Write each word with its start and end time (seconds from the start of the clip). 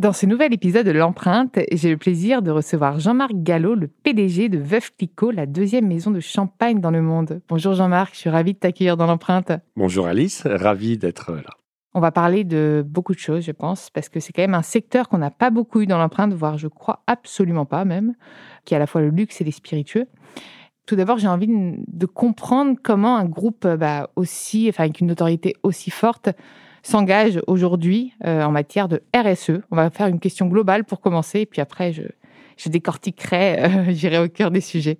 Dans 0.00 0.14
ce 0.14 0.24
nouvel 0.24 0.54
épisode 0.54 0.86
de 0.86 0.92
l'empreinte, 0.92 1.58
j'ai 1.72 1.90
le 1.90 1.98
plaisir 1.98 2.40
de 2.40 2.50
recevoir 2.50 2.98
Jean-Marc 2.98 3.32
Gallo, 3.34 3.74
le 3.74 3.86
PDG 3.86 4.48
de 4.48 4.56
Veuve 4.56 4.90
Clicquot, 4.96 5.30
la 5.30 5.44
deuxième 5.44 5.86
maison 5.86 6.10
de 6.10 6.20
champagne 6.20 6.80
dans 6.80 6.90
le 6.90 7.02
monde. 7.02 7.42
Bonjour 7.50 7.74
Jean-Marc, 7.74 8.14
je 8.14 8.20
suis 8.20 8.30
ravie 8.30 8.54
de 8.54 8.58
t'accueillir 8.58 8.96
dans 8.96 9.04
l'empreinte. 9.04 9.52
Bonjour 9.76 10.06
Alice, 10.06 10.44
ravi 10.46 10.96
d'être 10.96 11.32
là. 11.32 11.50
On 11.92 12.00
va 12.00 12.12
parler 12.12 12.44
de 12.44 12.82
beaucoup 12.88 13.12
de 13.12 13.18
choses, 13.18 13.44
je 13.44 13.52
pense, 13.52 13.90
parce 13.90 14.08
que 14.08 14.20
c'est 14.20 14.32
quand 14.32 14.40
même 14.40 14.54
un 14.54 14.62
secteur 14.62 15.06
qu'on 15.10 15.18
n'a 15.18 15.30
pas 15.30 15.50
beaucoup 15.50 15.82
eu 15.82 15.86
dans 15.86 15.98
l'empreinte, 15.98 16.32
voire 16.32 16.56
je 16.56 16.68
crois 16.68 17.02
absolument 17.06 17.66
pas 17.66 17.84
même, 17.84 18.14
qui 18.64 18.72
est 18.72 18.78
à 18.78 18.80
la 18.80 18.86
fois 18.86 19.02
le 19.02 19.10
luxe 19.10 19.42
et 19.42 19.44
les 19.44 19.52
spiritueux. 19.52 20.06
Tout 20.86 20.96
d'abord, 20.96 21.18
j'ai 21.18 21.28
envie 21.28 21.50
de 21.50 22.06
comprendre 22.06 22.78
comment 22.82 23.18
un 23.18 23.26
groupe 23.26 23.66
bah, 23.66 24.08
aussi, 24.16 24.66
enfin 24.70 24.84
avec 24.84 25.00
une 25.00 25.10
autorité 25.10 25.56
aussi 25.62 25.90
forte, 25.90 26.30
s'engage 26.82 27.40
aujourd'hui 27.46 28.14
euh, 28.24 28.42
en 28.42 28.50
matière 28.50 28.88
de 28.88 29.02
RSE. 29.14 29.62
On 29.70 29.76
va 29.76 29.90
faire 29.90 30.06
une 30.06 30.20
question 30.20 30.46
globale 30.46 30.84
pour 30.84 31.00
commencer, 31.00 31.40
et 31.40 31.46
puis 31.46 31.60
après, 31.60 31.92
je, 31.92 32.02
décortiquerai, 32.68 33.64
euh, 33.64 33.68
j'irai 33.90 34.18
au 34.18 34.28
cœur 34.28 34.50
des 34.50 34.60
sujets. 34.60 34.98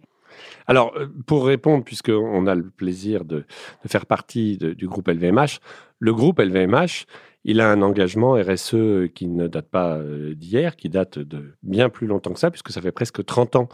Alors, 0.66 0.92
euh, 0.96 1.06
pour 1.26 1.46
répondre, 1.46 1.84
puisqu'on 1.84 2.46
a 2.46 2.54
le 2.54 2.70
plaisir 2.70 3.24
de, 3.24 3.44
faire 3.86 4.06
partie 4.06 4.56
du 4.58 4.86
groupe 4.86 5.08
LVMH, 5.08 5.58
le 5.98 6.14
groupe 6.14 6.38
LVMH, 6.38 7.06
il 7.44 7.60
a 7.62 7.70
un 7.70 7.80
engagement 7.80 8.32
RSE 8.32 9.08
qui 9.14 9.26
ne 9.26 9.48
date 9.48 9.70
pas 9.70 9.98
d'hier, 10.34 10.76
qui 10.76 10.90
date 10.90 11.18
de 11.18 11.54
bien 11.62 11.88
plus 11.88 12.06
longtemps 12.06 12.34
que 12.34 12.38
ça, 12.38 12.50
puisque 12.50 12.70
ça 12.70 12.82
fait 12.82 12.92
presque 12.92 13.24
30 13.24 13.56
ans 13.56 13.68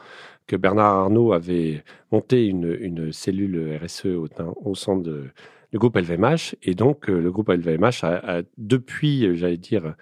que 0.47 0.55
Bernard 0.55 0.95
Arnault 0.95 1.33
avait 1.33 1.83
monté 2.13 2.47
une, 2.47 2.77
une 2.79 3.13
cellule 3.13 3.77
RSE 3.83 4.07
au, 4.07 4.29
au 4.65 4.75
centre 4.77 5.03
de, 5.03 5.31
le 5.73 5.79
groupe 5.79 5.97
LVMH. 5.97 6.57
Et 6.63 6.75
donc, 6.75 7.09
euh, 7.09 7.21
le 7.21 7.31
groupe 7.31 7.49
LVMH 7.49 8.05
a, 8.05 8.43
depuis, 8.59 9.27
euh, 9.27 9.35
j'allais 9.35 9.57
dire, 9.57 9.95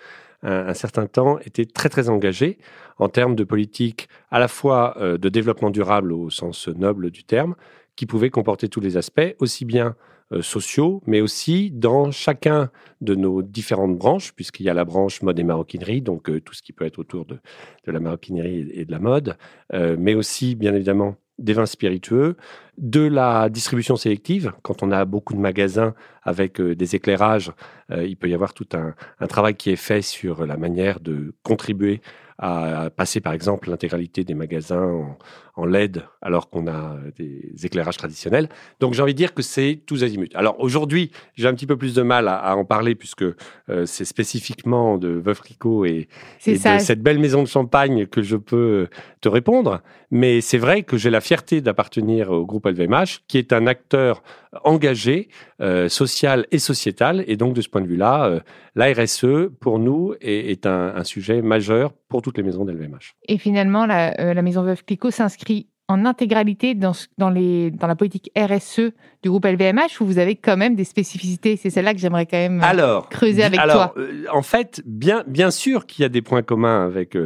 un, 0.42 0.74
certain 0.74 1.06
temps, 1.06 1.38
été 1.38 1.64
très, 1.64 1.88
très 1.88 2.10
engagé 2.10 2.58
en 2.98 3.08
termes 3.08 3.34
de 3.34 3.44
politique 3.44 4.08
à 4.30 4.38
la 4.38 4.48
fois 4.48 4.94
euh, 4.98 5.16
de 5.16 5.28
développement 5.30 5.70
durable 5.70 6.12
au 6.12 6.28
sens 6.28 6.68
noble 6.68 7.10
du 7.10 7.24
terme, 7.24 7.54
qui 7.96 8.06
pouvait 8.06 8.30
comporter 8.30 8.68
tous 8.68 8.80
les 8.80 8.96
aspects, 8.96 9.34
aussi 9.38 9.64
bien 9.64 9.96
sociaux, 10.40 11.02
mais 11.06 11.20
aussi 11.20 11.70
dans 11.70 12.10
chacun 12.10 12.70
de 13.02 13.14
nos 13.14 13.42
différentes 13.42 13.96
branches, 13.96 14.32
puisqu'il 14.32 14.64
y 14.64 14.70
a 14.70 14.74
la 14.74 14.84
branche 14.84 15.22
mode 15.22 15.38
et 15.38 15.44
maroquinerie, 15.44 16.00
donc 16.00 16.30
tout 16.44 16.54
ce 16.54 16.62
qui 16.62 16.72
peut 16.72 16.86
être 16.86 16.98
autour 16.98 17.24
de, 17.26 17.38
de 17.86 17.92
la 17.92 18.00
maroquinerie 18.00 18.68
et 18.72 18.84
de 18.84 18.90
la 18.90 18.98
mode, 18.98 19.36
mais 19.70 20.14
aussi, 20.14 20.56
bien 20.56 20.74
évidemment, 20.74 21.16
des 21.38 21.52
vins 21.52 21.66
spiritueux, 21.66 22.36
de 22.78 23.00
la 23.00 23.48
distribution 23.48 23.96
sélective. 23.96 24.52
Quand 24.62 24.82
on 24.82 24.90
a 24.90 25.04
beaucoup 25.04 25.34
de 25.34 25.38
magasins 25.38 25.94
avec 26.22 26.60
euh, 26.60 26.74
des 26.74 26.94
éclairages, 26.94 27.52
euh, 27.90 28.06
il 28.06 28.16
peut 28.16 28.28
y 28.28 28.34
avoir 28.34 28.54
tout 28.54 28.68
un, 28.72 28.94
travail 29.26 29.54
qui 29.54 29.70
est 29.70 29.76
fait 29.76 30.02
sur 30.02 30.46
la 30.46 30.56
manière 30.56 31.00
de 31.00 31.34
contribuer 31.42 32.00
à, 32.38 32.90
passer, 32.90 33.20
par 33.20 33.32
exemple, 33.32 33.70
l'intégralité 33.70 34.24
des 34.24 34.34
magasins 34.34 35.16
en, 35.53 35.53
LED 35.62 36.02
alors 36.20 36.50
qu'on 36.50 36.66
a 36.66 36.96
des 37.16 37.52
éclairages 37.62 37.96
traditionnels. 37.96 38.48
Donc 38.80 38.94
j'ai 38.94 39.02
envie 39.02 39.12
de 39.14 39.18
dire 39.18 39.34
que 39.34 39.42
c'est 39.42 39.80
tous 39.86 40.02
azimuts. 40.02 40.30
Alors 40.34 40.58
aujourd'hui, 40.58 41.12
j'ai 41.34 41.46
un 41.46 41.54
petit 41.54 41.66
peu 41.66 41.76
plus 41.76 41.94
de 41.94 42.02
mal 42.02 42.26
à, 42.28 42.56
en 42.56 42.64
parler 42.64 42.94
puisque 42.94 43.22
euh, 43.22 43.86
c'est 43.86 44.04
spécifiquement 44.04 44.98
de 44.98 45.08
Veuve 45.08 45.40
Clicquot 45.40 45.84
et, 45.84 46.08
et 46.46 46.54
de 46.54 46.78
cette 46.78 47.02
belle 47.02 47.18
maison 47.18 47.42
de 47.42 47.48
champagne 47.48 48.06
que 48.06 48.22
je 48.22 48.36
peux 48.36 48.88
te 49.20 49.28
répondre. 49.28 49.80
Mais 50.10 50.40
c'est 50.40 50.58
vrai 50.58 50.82
que 50.82 50.96
j'ai 50.96 51.10
la 51.10 51.20
fierté 51.20 51.60
d'appartenir 51.60 52.30
au 52.30 52.46
groupe 52.46 52.66
LVMH, 52.66 53.24
qui 53.26 53.38
est 53.38 53.52
un 53.52 53.66
acteur 53.66 54.22
engagé, 54.62 55.28
euh, 55.60 55.88
social 55.88 56.46
et 56.50 56.58
sociétal. 56.58 57.24
Et 57.26 57.36
donc, 57.36 57.54
de 57.54 57.60
ce 57.60 57.68
point 57.68 57.80
de 57.80 57.86
vue-là, 57.86 58.26
euh, 58.26 58.40
la 58.74 58.92
RSE, 58.92 59.50
pour 59.60 59.78
nous, 59.78 60.14
est, 60.20 60.66
un, 60.66 61.02
sujet 61.04 61.42
majeur 61.42 61.92
pour 62.08 62.22
toutes 62.22 62.38
les 62.38 62.44
maisons 62.44 62.64
d'LVMH. 62.64 63.14
Et 63.28 63.38
finalement, 63.38 63.86
la, 63.86 64.18
euh, 64.20 64.34
la 64.34 64.42
maison 64.42 64.62
Veuve 64.62 64.84
Clicquot 64.84 65.10
s'inscrit 65.10 65.43
en 65.86 66.06
intégralité 66.06 66.74
dans, 66.74 66.92
dans, 67.18 67.28
les, 67.28 67.70
dans 67.70 67.86
la 67.86 67.94
politique 67.94 68.30
RSE 68.36 68.92
du 69.22 69.28
groupe 69.28 69.44
LVMH 69.44 70.00
ou 70.00 70.06
vous 70.06 70.18
avez 70.18 70.34
quand 70.34 70.56
même 70.56 70.76
des 70.76 70.84
spécificités? 70.84 71.56
C'est 71.56 71.70
celle-là 71.70 71.92
que 71.92 72.00
j'aimerais 72.00 72.26
quand 72.26 72.38
même 72.38 72.62
creuser 73.10 73.44
avec 73.44 73.60
alors, 73.60 73.92
toi. 73.92 74.04
en 74.32 74.42
fait, 74.42 74.82
bien, 74.86 75.24
bien 75.26 75.50
sûr 75.50 75.86
qu'il 75.86 76.02
y 76.02 76.06
a 76.06 76.08
des 76.08 76.22
points 76.22 76.42
communs 76.42 76.84
avec 76.84 77.18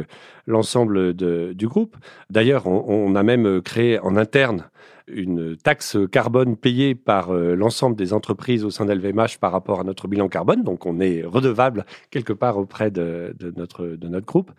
l'ensemble 0.45 1.13
du 1.13 1.67
groupe. 1.67 1.95
D'ailleurs, 2.29 2.67
on, 2.67 2.83
on, 2.87 3.15
a 3.15 3.23
même 3.23 3.61
créé 3.61 3.99
en 3.99 4.17
interne 4.17 4.65
une 5.11 5.57
taxe 5.57 5.97
carbone 6.11 6.55
payée 6.55 6.95
par 6.95 7.31
euh, 7.31 7.55
l'ensemble 7.55 7.95
des 7.95 8.13
entreprises 8.13 8.63
au 8.63 8.69
sein 8.69 8.85
d'LVMH 8.85 9.39
par 9.39 9.51
rapport 9.51 9.79
à 9.79 9.83
notre 9.83 10.07
bilan 10.07 10.27
carbone. 10.27 10.63
Donc, 10.63 10.85
on 10.85 10.99
est 10.99 11.23
redevable 11.23 11.85
quelque 12.11 12.33
part 12.33 12.57
auprès 12.57 12.91
de, 12.91 13.35
notre, 13.55 13.85
de 13.85 14.07
notre 14.07 14.25
groupe. 14.25 14.51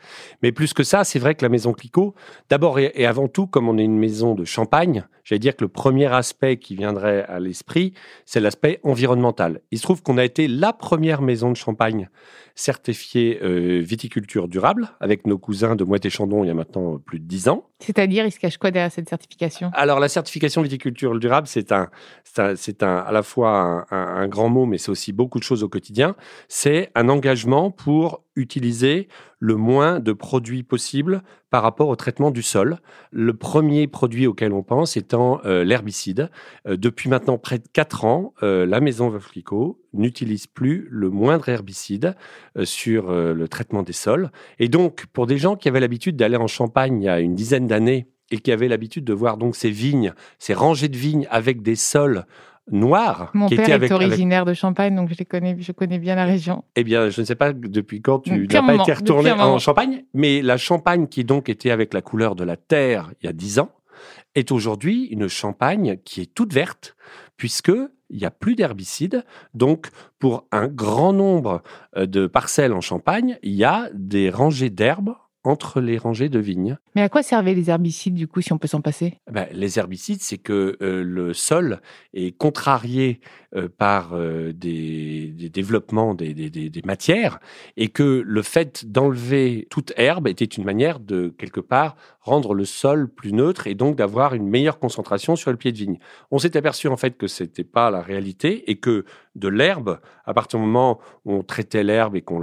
Mais 0.42 0.52
plus 0.52 0.72
que 0.72 0.82
ça, 0.82 1.04
c'est 1.04 1.18
vrai 1.18 1.34
que 1.34 1.44
la 1.44 1.48
maison 1.48 1.72
Clicquot, 1.72 2.14
d'abord 2.48 2.78
et, 2.78 3.06
avant 3.06 3.28
tout, 3.28 3.46
comme 3.46 3.68
on 3.68 3.78
est 3.78 3.84
une 3.84 3.98
maison 3.98 4.34
de 4.34 4.44
champagne, 4.44 5.04
j'allais 5.30 5.38
dire 5.38 5.54
que 5.54 5.62
le 5.62 5.68
premier 5.68 6.06
aspect 6.06 6.56
qui 6.56 6.74
viendrait 6.74 7.24
à 7.24 7.38
l'esprit, 7.38 7.94
c'est 8.26 8.40
l'aspect 8.40 8.80
environnemental. 8.82 9.60
Il 9.70 9.78
se 9.78 9.84
trouve 9.84 10.02
qu'on 10.02 10.18
a 10.18 10.24
été 10.24 10.48
la 10.48 10.72
première 10.72 11.22
maison 11.22 11.52
de 11.52 11.56
champagne 11.56 12.08
certifiée 12.56 13.38
euh, 13.42 13.80
viticulture 13.80 14.48
durable 14.48 14.90
avec 15.00 15.26
nos 15.26 15.38
cousins 15.38 15.76
de 15.76 15.84
Moët-et-Chandon 15.84 16.42
il 16.44 16.48
y 16.48 16.50
a 16.50 16.54
maintenant 16.54 16.98
plus 16.98 17.20
de 17.20 17.24
dix 17.24 17.48
ans. 17.48 17.68
C'est-à-dire, 17.78 18.26
il 18.26 18.32
se 18.32 18.38
cache 18.38 18.58
quoi 18.58 18.70
derrière 18.70 18.92
cette 18.92 19.08
certification? 19.08 19.70
Alors, 19.72 20.00
la 20.00 20.08
certification 20.08 20.60
viticulture 20.60 21.18
durable, 21.18 21.46
c'est 21.46 21.72
un, 21.72 21.88
c'est 22.24 22.82
un, 22.82 22.96
à 22.96 23.12
la 23.12 23.22
fois 23.22 23.86
un, 23.90 24.28
grand 24.28 24.50
mot, 24.50 24.66
mais 24.66 24.78
c'est 24.78 24.90
aussi 24.90 25.12
beaucoup 25.12 25.38
de 25.38 25.44
choses 25.44 25.62
au 25.62 25.68
quotidien. 25.68 26.14
C'est 26.48 26.90
un 26.94 27.08
engagement 27.08 27.70
pour 27.70 28.22
utiliser 28.36 29.08
le 29.40 29.56
moins 29.56 29.98
de 29.98 30.12
produits 30.12 30.62
possible 30.62 31.22
par 31.48 31.62
rapport 31.62 31.88
au 31.88 31.96
traitement 31.96 32.30
du 32.30 32.42
sol. 32.42 32.78
Le 33.10 33.34
premier 33.34 33.88
produit 33.88 34.26
auquel 34.26 34.52
on 34.52 34.62
pense 34.62 34.96
étant 34.96 35.40
euh, 35.44 35.64
l'herbicide. 35.64 36.30
Euh, 36.68 36.76
depuis 36.76 37.08
maintenant 37.08 37.38
près 37.38 37.58
de 37.58 37.66
quatre 37.72 38.04
ans, 38.04 38.34
euh, 38.42 38.66
la 38.66 38.80
maison 38.80 39.08
Veuve 39.08 39.28
n'utilise 39.94 40.46
plus 40.46 40.86
le 40.90 41.10
moindre 41.10 41.48
herbicide 41.48 42.14
sur 42.64 43.10
le 43.10 43.48
traitement 43.48 43.82
des 43.82 43.92
sols. 43.92 44.30
Et 44.58 44.68
donc, 44.68 45.06
pour 45.06 45.26
des 45.26 45.38
gens 45.38 45.56
qui 45.56 45.68
avaient 45.68 45.80
l'habitude 45.80 46.16
d'aller 46.16 46.36
en 46.36 46.46
Champagne 46.46 47.00
il 47.00 47.04
y 47.04 47.08
a 47.08 47.20
une 47.20 47.34
dizaine 47.34 47.66
d'années 47.66 48.06
et 48.30 48.38
qui 48.38 48.52
avaient 48.52 48.68
l'habitude 48.68 49.04
de 49.04 49.12
voir 49.12 49.36
donc 49.36 49.56
ces 49.56 49.70
vignes, 49.70 50.12
ces 50.38 50.54
rangées 50.54 50.88
de 50.88 50.96
vignes 50.96 51.26
avec 51.30 51.62
des 51.62 51.76
sols 51.76 52.24
noirs. 52.70 53.30
Mon 53.34 53.46
qui 53.46 53.56
père 53.56 53.82
est 53.82 53.92
originaire 53.92 54.44
de 54.44 54.54
Champagne, 54.54 54.94
donc 54.94 55.10
je, 55.16 55.22
connais, 55.24 55.56
je 55.58 55.72
connais 55.72 55.98
bien 55.98 56.14
la 56.14 56.24
région. 56.24 56.64
Eh 56.76 56.84
bien, 56.84 57.08
je 57.08 57.20
ne 57.20 57.26
sais 57.26 57.34
pas 57.34 57.52
depuis 57.52 58.00
quand 58.00 58.20
tu 58.20 58.46
n'as 58.46 58.62
pas 58.62 58.74
été 58.74 58.92
retourné 58.92 59.32
en 59.32 59.58
Champagne, 59.58 60.04
mais 60.14 60.42
la 60.42 60.56
Champagne 60.56 61.06
qui 61.06 61.24
donc 61.24 61.48
était 61.48 61.70
avec 61.70 61.94
la 61.94 62.02
couleur 62.02 62.34
de 62.34 62.44
la 62.44 62.56
terre 62.56 63.12
il 63.22 63.26
y 63.26 63.28
a 63.28 63.32
dix 63.32 63.58
ans, 63.58 63.70
est 64.34 64.52
aujourd'hui 64.52 65.06
une 65.06 65.28
Champagne 65.28 65.98
qui 66.04 66.20
est 66.22 66.32
toute 66.32 66.52
verte, 66.52 66.96
puisque 67.36 67.72
il 68.10 68.18
n'y 68.18 68.24
a 68.24 68.30
plus 68.30 68.54
d'herbicides. 68.54 69.24
Donc, 69.54 69.88
pour 70.18 70.46
un 70.52 70.66
grand 70.66 71.12
nombre 71.12 71.62
euh, 71.96 72.06
de 72.06 72.26
parcelles 72.26 72.72
en 72.72 72.80
Champagne, 72.80 73.38
il 73.42 73.54
y 73.54 73.64
a 73.64 73.88
des 73.94 74.30
rangées 74.30 74.70
d'herbes 74.70 75.14
entre 75.44 75.80
les 75.80 75.96
rangées 75.96 76.28
de 76.28 76.38
vignes. 76.38 76.76
Mais 76.94 77.02
à 77.02 77.08
quoi 77.08 77.22
servaient 77.22 77.54
les 77.54 77.70
herbicides, 77.70 78.14
du 78.14 78.26
coup, 78.26 78.40
si 78.40 78.52
on 78.52 78.58
peut 78.58 78.68
s'en 78.68 78.80
passer? 78.80 79.18
Ben, 79.30 79.46
Les 79.52 79.78
herbicides, 79.78 80.22
c'est 80.22 80.38
que 80.38 80.76
euh, 80.82 81.02
le 81.04 81.34
sol 81.34 81.80
est 82.14 82.36
contrarié 82.36 83.20
euh, 83.56 83.68
par 83.68 84.12
euh, 84.12 84.52
des, 84.52 85.32
développements 85.52 86.14
des, 86.14 86.70
matières 86.84 87.40
et 87.76 87.88
que 87.88 88.22
le 88.24 88.42
fait 88.42 88.90
d'enlever 88.90 89.66
toute 89.70 89.92
herbe 89.96 90.28
était 90.28 90.44
une 90.44 90.64
manière 90.64 91.00
de, 91.00 91.34
quelque 91.36 91.60
part, 91.60 91.96
rendre 92.20 92.54
le 92.54 92.64
sol 92.64 93.08
plus 93.08 93.32
neutre 93.32 93.66
et 93.66 93.74
donc 93.74 93.96
d'avoir 93.96 94.34
une 94.34 94.48
meilleure 94.48 94.78
concentration 94.78 95.36
sur 95.36 95.50
le 95.50 95.56
pied 95.56 95.72
de 95.72 95.78
vigne. 95.78 95.98
On 96.30 96.38
s'est 96.38 96.56
aperçu, 96.56 96.88
en 96.88 96.96
fait, 96.96 97.16
que 97.16 97.26
ce 97.26 97.42
n'était 97.42 97.64
pas 97.64 97.90
la 97.90 98.02
réalité 98.02 98.70
et 98.70 98.76
que 98.76 99.04
de 99.36 99.48
l'herbe, 99.48 100.00
à 100.24 100.34
partir 100.34 100.58
du 100.58 100.66
moment 100.66 100.98
où 101.24 101.32
on 101.34 101.42
traitait 101.42 101.84
l'herbe 101.84 102.16
et 102.16 102.22
qu'on 102.22 102.40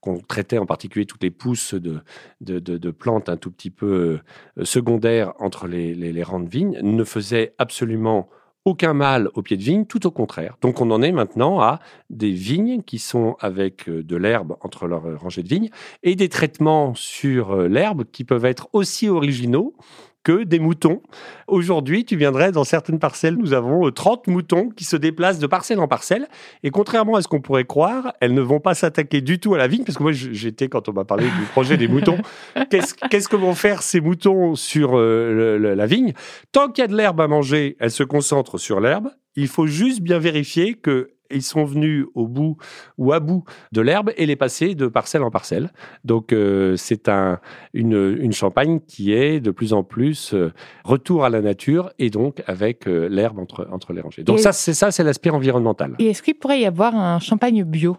qu'on 0.00 0.18
traitait 0.18 0.58
en 0.58 0.66
particulier 0.66 1.06
toutes 1.06 1.22
les 1.22 1.30
pousses 1.30 1.74
de, 1.74 2.02
de, 2.40 2.90
plantes 2.90 3.28
un 3.28 3.36
tout 3.36 3.50
petit 3.50 3.70
peu 3.70 3.79
euh, 3.84 4.20
secondaires 4.62 5.32
entre 5.38 5.66
les, 5.66 6.22
rangs 6.22 6.40
de 6.40 6.48
vignes, 6.48 6.78
ne 6.82 7.04
faisait 7.04 7.54
absolument 7.58 8.28
aucun 8.66 8.92
mal 8.92 9.30
au 9.34 9.42
pied 9.42 9.56
de 9.56 9.62
vigne, 9.62 9.86
tout 9.86 10.06
au 10.06 10.10
contraire. 10.10 10.56
Donc 10.60 10.80
on 10.80 10.90
en 10.90 11.00
est 11.00 11.12
maintenant 11.12 11.60
à 11.60 11.80
des 12.10 12.30
vignes 12.30 12.82
qui 12.82 12.98
sont 12.98 13.36
avec 13.40 13.88
euh, 13.88 14.02
de 14.02 14.16
l'herbe 14.16 14.56
entre 14.60 14.86
leurs 14.86 15.18
rangées 15.18 15.42
de 15.42 15.48
vignes 15.48 15.70
et 16.02 16.14
des 16.14 16.28
traitements 16.28 16.94
sur 16.94 17.52
euh, 17.52 17.68
l'herbe 17.68 18.04
qui 18.12 18.24
peuvent 18.24 18.44
être 18.44 18.68
aussi 18.72 19.08
originaux 19.08 19.74
que 20.22 20.44
des 20.44 20.58
moutons. 20.58 21.00
Aujourd'hui, 21.46 22.04
tu 22.04 22.16
viendrais 22.16 22.52
dans 22.52 22.64
certaines 22.64 22.98
parcelles, 22.98 23.36
nous 23.36 23.52
avons 23.52 23.90
30 23.90 24.28
euh, 24.28 24.32
moutons 24.32 24.68
qui 24.68 24.84
se 24.84 24.96
déplacent 24.96 25.38
de 25.38 25.46
parcelle 25.46 25.80
en 25.80 25.88
parcelle. 25.88 26.28
Et 26.62 26.70
contrairement 26.70 27.16
à 27.16 27.22
ce 27.22 27.28
qu'on 27.28 27.40
pourrait 27.40 27.64
croire, 27.64 28.12
elles 28.20 28.34
ne 28.34 28.42
vont 28.42 28.60
pas 28.60 28.74
s'attaquer 28.74 29.20
du 29.20 29.38
tout 29.40 29.54
à 29.54 29.58
la 29.58 29.66
vigne, 29.66 29.84
parce 29.84 29.96
que 29.98 30.02
moi, 30.02 30.12
j'étais, 30.12 30.68
quand 30.68 30.88
on 30.88 30.92
m'a 30.92 31.04
parlé 31.04 31.24
du 31.24 31.44
projet 31.52 31.76
des 31.76 31.88
moutons, 31.88 32.18
qu'est-ce 32.70 33.28
que 33.28 33.36
vont 33.36 33.54
faire 33.54 33.82
ces 33.82 34.00
moutons 34.00 34.54
sur 34.54 34.98
euh, 34.98 35.74
la 35.74 35.86
vigne? 35.86 36.12
Tant 36.52 36.68
qu'il 36.68 36.82
y 36.82 36.84
a 36.84 36.88
de 36.88 36.96
l'herbe 36.96 37.20
à 37.20 37.28
manger, 37.28 37.76
elles 37.80 37.90
se 37.90 38.02
concentrent 38.02 38.58
sur 38.58 38.80
l'herbe. 38.80 39.08
Il 39.36 39.48
faut 39.48 39.66
juste 39.66 40.00
bien 40.00 40.18
vérifier 40.18 40.74
que 40.74 41.10
ils 41.30 41.42
sont 41.42 41.64
venus 41.64 42.06
au 42.14 42.26
bout 42.26 42.56
ou 42.98 43.12
à 43.12 43.20
bout 43.20 43.44
de 43.72 43.80
l'herbe 43.80 44.10
et 44.16 44.26
les 44.26 44.36
passer 44.36 44.74
de 44.74 44.86
parcelle 44.86 45.22
en 45.22 45.30
parcelle. 45.30 45.72
Donc 46.04 46.32
euh, 46.32 46.76
c'est 46.76 47.08
un, 47.08 47.40
une, 47.72 48.32
champagne 48.32 48.80
qui 48.80 49.12
est 49.12 49.40
de 49.40 49.50
plus 49.50 49.72
en 49.72 49.82
plus 49.82 50.34
euh, 50.34 50.52
retour 50.84 51.24
à 51.24 51.30
la 51.30 51.40
nature 51.40 51.90
et 51.98 52.10
donc 52.10 52.42
avec 52.46 52.86
euh, 52.86 53.08
l'herbe 53.08 53.38
entre, 53.38 53.68
entre 53.72 53.92
les 53.92 54.00
rangées. 54.00 54.22
Donc 54.22 54.38
ça, 54.38 54.52
c'est 54.52 54.74
ça, 54.74 54.90
c'est 54.90 55.04
l'aspect 55.04 55.30
environnemental. 55.30 55.94
Et 55.98 56.08
est-ce 56.08 56.22
qu'il 56.22 56.34
pourrait 56.34 56.60
y 56.60 56.66
avoir 56.66 56.94
un 56.94 57.18
champagne 57.18 57.64
bio? 57.64 57.96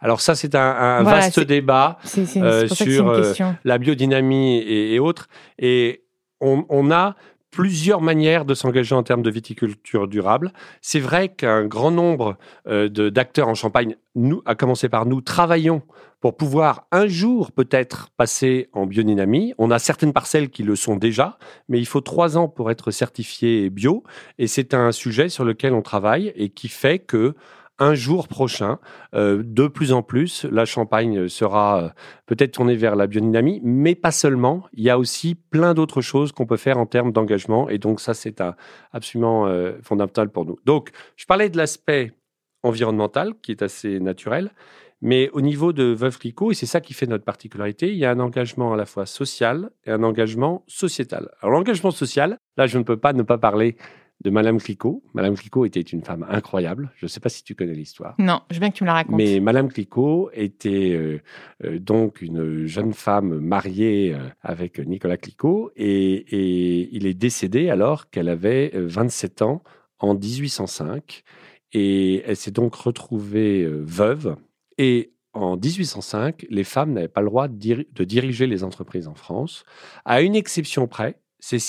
Alors 0.00 0.20
ça, 0.20 0.34
c'est 0.34 0.54
un, 0.54 1.02
vaste 1.02 1.40
débat 1.40 1.98
sur 2.04 3.22
la 3.64 3.78
biodynamie 3.78 4.58
et, 4.58 4.98
autres. 4.98 5.28
Et 5.58 6.04
on, 6.40 6.66
on 6.68 6.90
a 6.90 7.16
plusieurs 7.54 8.00
manières 8.00 8.44
de 8.44 8.52
s'engager 8.52 8.96
en 8.96 9.04
termes 9.04 9.22
de 9.22 9.30
viticulture 9.30 10.08
durable. 10.08 10.52
C'est 10.82 10.98
vrai 10.98 11.28
qu'un 11.28 11.66
grand 11.66 11.92
nombre 11.92 12.36
euh, 12.66 12.88
d'acteurs 12.88 13.46
en 13.46 13.54
Champagne, 13.54 13.94
nous, 14.16 14.42
à 14.44 14.56
commencer 14.56 14.88
par 14.88 15.06
nous, 15.06 15.20
travaillons 15.20 15.82
pour 16.20 16.36
pouvoir 16.36 16.88
un 16.90 17.06
jour 17.06 17.52
peut-être 17.52 18.10
passer 18.16 18.70
en 18.72 18.86
biodynamie. 18.86 19.54
On 19.56 19.70
a 19.70 19.78
certaines 19.78 20.12
parcelles 20.12 20.50
qui 20.50 20.64
le 20.64 20.74
sont 20.74 20.96
déjà, 20.96 21.38
mais 21.68 21.78
il 21.78 21.86
faut 21.86 22.00
trois 22.00 22.36
ans 22.36 22.48
pour 22.48 22.72
être 22.72 22.90
certifié 22.90 23.70
bio. 23.70 24.02
Et 24.38 24.48
c'est 24.48 24.74
un 24.74 24.90
sujet 24.90 25.28
sur 25.28 25.44
lequel 25.44 25.74
on 25.74 25.82
travaille 25.82 26.32
et 26.34 26.48
qui 26.48 26.66
fait 26.66 26.98
que 26.98 27.36
un 27.78 27.94
jour 27.94 28.28
prochain, 28.28 28.78
euh, 29.14 29.42
de 29.44 29.66
plus 29.66 29.92
en 29.92 30.02
plus, 30.02 30.44
la 30.44 30.64
Champagne 30.64 31.28
sera 31.28 31.82
euh, 31.82 31.88
peut-être 32.26 32.52
tournée 32.52 32.76
vers 32.76 32.94
la 32.94 33.06
biodynamie, 33.06 33.60
mais 33.64 33.94
pas 33.94 34.12
seulement. 34.12 34.64
Il 34.72 34.84
y 34.84 34.90
a 34.90 34.98
aussi 34.98 35.34
plein 35.34 35.74
d'autres 35.74 36.00
choses 36.00 36.32
qu'on 36.32 36.46
peut 36.46 36.56
faire 36.56 36.78
en 36.78 36.86
termes 36.86 37.12
d'engagement. 37.12 37.68
Et 37.68 37.78
donc 37.78 38.00
ça, 38.00 38.14
c'est 38.14 38.42
absolument 38.92 39.46
euh, 39.46 39.72
fondamental 39.82 40.30
pour 40.30 40.44
nous. 40.44 40.58
Donc, 40.64 40.90
je 41.16 41.26
parlais 41.26 41.50
de 41.50 41.56
l'aspect 41.56 42.12
environnemental 42.62 43.34
qui 43.42 43.50
est 43.50 43.62
assez 43.62 43.98
naturel. 44.00 44.50
Mais 45.02 45.28
au 45.34 45.42
niveau 45.42 45.74
de 45.74 45.84
Veuve 45.84 46.18
Clicquot, 46.18 46.52
et 46.52 46.54
c'est 46.54 46.64
ça 46.64 46.80
qui 46.80 46.94
fait 46.94 47.06
notre 47.06 47.24
particularité, 47.24 47.92
il 47.92 47.98
y 47.98 48.06
a 48.06 48.10
un 48.10 48.20
engagement 48.20 48.72
à 48.72 48.76
la 48.76 48.86
fois 48.86 49.04
social 49.04 49.70
et 49.84 49.90
un 49.90 50.02
engagement 50.02 50.64
sociétal. 50.66 51.30
Alors 51.42 51.58
l'engagement 51.58 51.90
social, 51.90 52.38
là 52.56 52.66
je 52.66 52.78
ne 52.78 52.84
peux 52.84 52.96
pas 52.96 53.12
ne 53.12 53.22
pas 53.22 53.36
parler 53.36 53.76
de 54.24 54.30
Madame 54.30 54.58
Clicquot. 54.58 55.02
Madame 55.12 55.36
Clicquot 55.36 55.66
était 55.66 55.80
une 55.80 56.02
femme 56.02 56.26
incroyable. 56.28 56.90
Je 56.96 57.04
ne 57.04 57.08
sais 57.08 57.20
pas 57.20 57.28
si 57.28 57.44
tu 57.44 57.54
connais 57.54 57.74
l'histoire. 57.74 58.14
Non, 58.18 58.40
je 58.50 58.54
veux 58.54 58.60
bien 58.60 58.70
que 58.70 58.76
tu 58.76 58.84
me 58.84 58.86
la 58.86 58.94
racontes. 58.94 59.16
Mais 59.16 59.38
Madame 59.38 59.68
Clicquot 59.68 60.30
était 60.32 60.92
euh, 60.94 61.20
euh, 61.64 61.78
donc 61.78 62.22
une 62.22 62.66
jeune 62.66 62.94
femme 62.94 63.38
mariée 63.38 64.14
euh, 64.14 64.28
avec 64.40 64.78
Nicolas 64.78 65.18
Clicquot 65.18 65.70
et, 65.76 66.88
il 66.92 67.06
est 67.06 67.14
décédé 67.14 67.68
alors 67.68 68.08
qu'elle 68.10 68.28
avait 68.28 68.72
27 68.74 69.42
ans 69.42 69.62
en 69.98 70.14
1805 70.14 71.22
et 71.72 72.22
elle 72.26 72.36
s'est 72.36 72.50
donc 72.50 72.74
retrouvée 72.74 73.66
veuve 73.66 74.36
et 74.78 75.12
en 75.34 75.56
1805, 75.56 76.46
les 76.48 76.64
femmes 76.64 76.92
n'avaient 76.92 77.08
pas 77.08 77.20
le 77.20 77.26
droit 77.26 77.48
de 77.48 78.04
diriger 78.04 78.46
les 78.46 78.62
entreprises 78.62 79.08
en 79.08 79.14
France, 79.14 79.64
à 80.04 80.22
une 80.22 80.36
exception 80.36 80.86
près, 80.86 81.18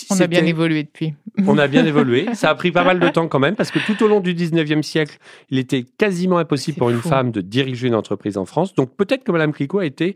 on 0.09 0.21
a 0.21 0.27
bien 0.27 0.45
évolué 0.45 0.83
depuis. 0.83 1.13
On 1.45 1.57
a 1.57 1.67
bien 1.67 1.85
évolué. 1.85 2.27
Ça 2.33 2.49
a 2.49 2.55
pris 2.55 2.71
pas 2.71 2.83
mal 2.83 2.99
de 2.99 3.09
temps 3.09 3.27
quand 3.27 3.39
même, 3.39 3.55
parce 3.55 3.71
que 3.71 3.79
tout 3.79 4.03
au 4.03 4.07
long 4.07 4.19
du 4.19 4.33
19e 4.33 4.81
siècle, 4.81 5.17
il 5.49 5.57
était 5.57 5.83
quasiment 5.83 6.37
impossible 6.37 6.77
pour 6.77 6.89
une 6.89 7.01
femme 7.01 7.31
de 7.31 7.41
diriger 7.41 7.87
une 7.87 7.95
entreprise 7.95 8.37
en 8.37 8.45
France. 8.45 8.73
Donc 8.75 8.95
peut-être 8.95 9.23
que 9.23 9.31
Mme 9.31 9.53
Clicquot 9.53 9.79
a 9.79 9.85
été 9.85 10.15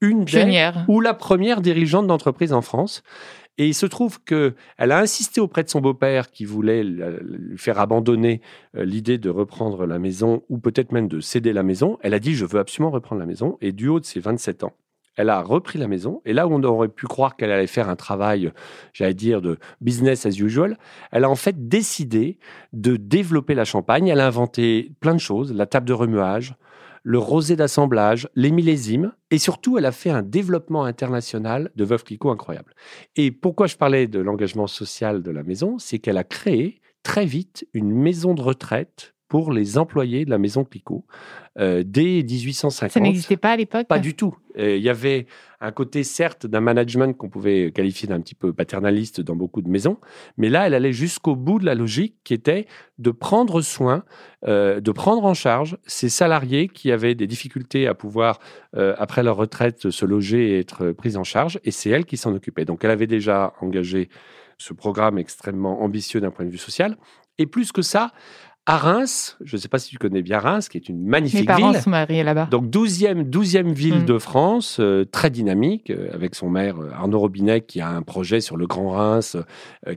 une 0.00 0.24
Pionnière. 0.24 0.84
ou 0.88 1.00
la 1.00 1.14
première 1.14 1.60
dirigeante 1.60 2.06
d'entreprise 2.06 2.52
en 2.52 2.62
France. 2.62 3.02
Et 3.56 3.68
il 3.68 3.74
se 3.74 3.86
trouve 3.86 4.20
qu'elle 4.24 4.54
a 4.78 4.98
insisté 4.98 5.40
auprès 5.40 5.62
de 5.62 5.68
son 5.68 5.80
beau-père 5.80 6.30
qui 6.30 6.44
voulait 6.44 6.82
lui 6.82 7.56
faire 7.56 7.78
abandonner 7.78 8.40
euh, 8.76 8.84
l'idée 8.84 9.16
de 9.16 9.30
reprendre 9.30 9.86
la 9.86 10.00
maison 10.00 10.42
ou 10.48 10.58
peut-être 10.58 10.90
même 10.90 11.06
de 11.06 11.20
céder 11.20 11.52
la 11.52 11.62
maison. 11.62 11.96
Elle 12.02 12.14
a 12.14 12.18
dit 12.18 12.34
Je 12.34 12.46
veux 12.46 12.58
absolument 12.58 12.90
reprendre 12.90 13.20
la 13.20 13.26
maison. 13.26 13.56
Et 13.60 13.70
du 13.70 13.86
haut 13.86 14.00
de 14.00 14.04
ses 14.04 14.18
27 14.18 14.64
ans, 14.64 14.72
elle 15.16 15.30
a 15.30 15.40
repris 15.40 15.78
la 15.78 15.88
maison. 15.88 16.22
Et 16.24 16.32
là 16.32 16.46
où 16.46 16.52
on 16.52 16.62
aurait 16.62 16.88
pu 16.88 17.06
croire 17.06 17.36
qu'elle 17.36 17.50
allait 17.50 17.66
faire 17.66 17.88
un 17.88 17.96
travail, 17.96 18.52
j'allais 18.92 19.14
dire, 19.14 19.42
de 19.42 19.58
business 19.80 20.26
as 20.26 20.38
usual, 20.38 20.78
elle 21.12 21.24
a 21.24 21.30
en 21.30 21.36
fait 21.36 21.68
décidé 21.68 22.38
de 22.72 22.96
développer 22.96 23.54
la 23.54 23.64
champagne. 23.64 24.08
Elle 24.08 24.20
a 24.20 24.26
inventé 24.26 24.92
plein 25.00 25.14
de 25.14 25.20
choses, 25.20 25.52
la 25.52 25.66
table 25.66 25.86
de 25.86 25.92
remuage, 25.92 26.54
le 27.04 27.18
rosé 27.18 27.54
d'assemblage, 27.54 28.28
les 28.34 28.50
millésimes, 28.50 29.12
et 29.30 29.38
surtout, 29.38 29.76
elle 29.76 29.84
a 29.84 29.92
fait 29.92 30.10
un 30.10 30.22
développement 30.22 30.84
international 30.84 31.70
de 31.76 31.84
Veuve 31.84 32.02
Clicquot 32.02 32.30
incroyable. 32.30 32.74
Et 33.14 33.30
pourquoi 33.30 33.66
je 33.66 33.76
parlais 33.76 34.06
de 34.06 34.20
l'engagement 34.20 34.66
social 34.66 35.22
de 35.22 35.30
la 35.30 35.42
maison, 35.42 35.78
c'est 35.78 35.98
qu'elle 35.98 36.16
a 36.16 36.24
créé 36.24 36.80
très 37.02 37.26
vite 37.26 37.68
une 37.74 37.92
maison 37.92 38.32
de 38.34 38.40
retraite 38.40 39.13
pour 39.34 39.52
les 39.52 39.78
employés 39.78 40.24
de 40.24 40.30
la 40.30 40.38
maison 40.38 40.62
Clicquot 40.62 41.04
euh, 41.58 41.82
dès 41.84 42.22
1850. 42.22 42.92
Ça 42.92 43.00
n'existait 43.00 43.36
pas 43.36 43.50
à 43.50 43.56
l'époque? 43.56 43.88
Pas 43.88 43.98
du 43.98 44.14
tout. 44.14 44.36
Euh, 44.60 44.76
il 44.76 44.82
y 44.84 44.88
avait 44.88 45.26
un 45.60 45.72
côté, 45.72 46.04
certes, 46.04 46.46
d'un 46.46 46.60
management 46.60 47.14
qu'on 47.14 47.28
pouvait 47.28 47.72
qualifier 47.72 48.06
d'un 48.06 48.20
petit 48.20 48.36
peu 48.36 48.52
paternaliste 48.52 49.20
dans 49.20 49.34
beaucoup 49.34 49.60
de 49.60 49.68
maisons, 49.68 49.98
mais 50.36 50.50
là, 50.50 50.68
elle 50.68 50.74
allait 50.74 50.92
jusqu'au 50.92 51.34
bout 51.34 51.58
de 51.58 51.64
la 51.64 51.74
logique 51.74 52.14
qui 52.22 52.32
était 52.32 52.66
de 52.98 53.10
prendre 53.10 53.60
soin, 53.60 54.04
euh, 54.46 54.78
de 54.78 54.92
prendre 54.92 55.24
en 55.24 55.34
charge 55.34 55.78
ces 55.84 56.10
salariés 56.10 56.68
qui 56.68 56.92
avaient 56.92 57.16
des 57.16 57.26
difficultés 57.26 57.88
à 57.88 57.94
pouvoir, 57.94 58.38
après 58.72 59.24
leur 59.24 59.34
retraite, 59.34 59.90
se 59.90 60.06
loger 60.06 60.52
et 60.52 60.58
être 60.60 60.92
pris 60.92 61.16
en 61.16 61.24
charge, 61.24 61.58
et 61.64 61.72
c'est 61.72 61.90
elle 61.90 62.04
qui 62.04 62.16
s'en 62.16 62.32
occupait. 62.36 62.64
Donc, 62.64 62.84
elle 62.84 62.92
avait 62.92 63.08
déjà 63.08 63.52
engagé 63.60 64.10
ce 64.58 64.74
programme 64.74 65.18
extrêmement 65.18 65.82
ambitieux 65.82 66.20
d'un 66.20 66.30
point 66.30 66.44
de 66.44 66.50
vue 66.50 66.58
social. 66.58 66.96
Et 67.38 67.46
plus 67.46 67.72
que 67.72 67.82
ça, 67.82 68.12
à 68.66 68.78
Reims, 68.78 69.36
je 69.44 69.56
ne 69.56 69.60
sais 69.60 69.68
pas 69.68 69.78
si 69.78 69.90
tu 69.90 69.98
connais 69.98 70.22
bien 70.22 70.38
Reims, 70.38 70.68
qui 70.68 70.78
est 70.78 70.88
une 70.88 71.04
magnifique 71.04 71.40
Mes 71.40 71.46
parents 71.46 71.72
ville. 71.72 71.82
sont 71.82 71.90
mariés 71.90 72.22
là-bas. 72.22 72.48
Donc 72.50 72.66
12e, 72.66 73.28
12e 73.28 73.72
ville 73.72 74.00
mm. 74.00 74.04
de 74.06 74.18
France, 74.18 74.78
euh, 74.80 75.04
très 75.04 75.28
dynamique, 75.28 75.90
euh, 75.90 76.08
avec 76.14 76.34
son 76.34 76.48
maire 76.48 76.80
euh, 76.80 76.90
Arnaud 76.92 77.18
Robinet 77.18 77.60
qui 77.60 77.82
a 77.82 77.90
un 77.90 78.02
projet 78.02 78.40
sur 78.40 78.56
le 78.56 78.66
Grand 78.66 78.90
Reims 78.90 79.36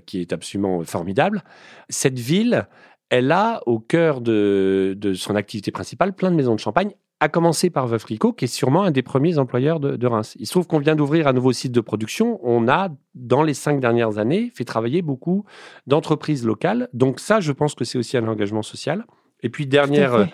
qui 0.06 0.20
est 0.20 0.34
absolument 0.34 0.84
formidable. 0.84 1.44
Cette 1.88 2.20
ville, 2.20 2.68
elle 3.10 3.32
a 3.32 3.62
au 3.66 3.80
cœur 3.80 4.20
de, 4.20 4.96
de 4.98 5.14
son 5.14 5.36
activité 5.36 5.72
principale 5.72 6.14
plein 6.14 6.30
de 6.30 6.36
maisons 6.36 6.56
de 6.56 6.60
champagne 6.60 6.92
à 7.20 7.30
commencer 7.30 7.70
par 7.70 7.88
Veuve 7.88 8.06
Clicquot, 8.06 8.34
qui 8.34 8.46
est 8.46 8.48
sûrement 8.48 8.84
un 8.84 8.92
des 8.92 9.02
premiers 9.02 9.40
employeurs 9.40 9.80
de, 9.80 10.08
Reims. 10.08 10.36
Il 10.40 10.46
se 10.46 10.52
trouve 10.52 10.68
qu'on 10.68 10.80
vient 10.80 10.96
d'ouvrir 10.96 11.28
un 11.28 11.34
nouveau 11.34 11.52
site 11.52 11.72
de 11.72 11.82
production. 11.82 12.40
On 12.44 12.68
a, 12.68 12.90
dans 13.16 13.42
les 13.42 13.56
cinq 13.56 13.80
dernières 13.80 14.20
années, 14.20 14.52
fait 14.54 14.66
travailler 14.66 15.02
beaucoup 15.02 15.46
d'entreprises 15.88 16.46
locales. 16.46 16.90
Donc 16.94 17.20
ça, 17.20 17.40
je 17.40 17.52
pense 17.52 17.74
que 17.74 17.86
c'est 17.86 17.98
aussi 17.98 18.18
un 18.18 18.28
engagement 18.28 18.62
social. 18.62 19.06
Et 19.44 19.50
puis, 19.50 19.68
dernier 19.68 20.06
euh, 20.06 20.26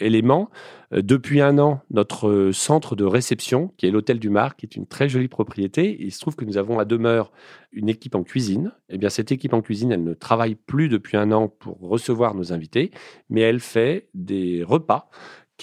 élément, 0.00 0.50
euh, 0.92 1.02
depuis 1.02 1.40
un 1.40 1.58
an, 1.58 1.80
notre 1.90 2.28
euh, 2.28 2.52
centre 2.52 2.96
de 2.96 3.04
réception, 3.04 3.72
qui 3.76 3.86
est 3.86 3.90
l'Hôtel 3.90 4.18
du 4.18 4.30
Mar, 4.30 4.56
qui 4.56 4.66
est 4.66 4.74
une 4.74 4.86
très 4.86 5.08
jolie 5.08 5.28
propriété, 5.28 5.96
il 6.00 6.12
se 6.12 6.20
trouve 6.20 6.34
que 6.34 6.44
nous 6.44 6.56
avons 6.56 6.78
à 6.78 6.84
demeure 6.84 7.30
une 7.72 7.88
équipe 7.88 8.14
en 8.14 8.24
cuisine. 8.24 8.72
Eh 8.88 8.98
bien, 8.98 9.10
cette 9.10 9.30
équipe 9.30 9.54
en 9.54 9.60
cuisine, 9.60 9.92
elle 9.92 10.02
ne 10.02 10.14
travaille 10.14 10.56
plus 10.56 10.88
depuis 10.88 11.16
un 11.16 11.30
an 11.30 11.48
pour 11.48 11.78
recevoir 11.80 12.34
nos 12.34 12.52
invités, 12.52 12.90
mais 13.30 13.42
elle 13.42 13.60
fait 13.60 14.08
des 14.14 14.64
repas 14.64 15.08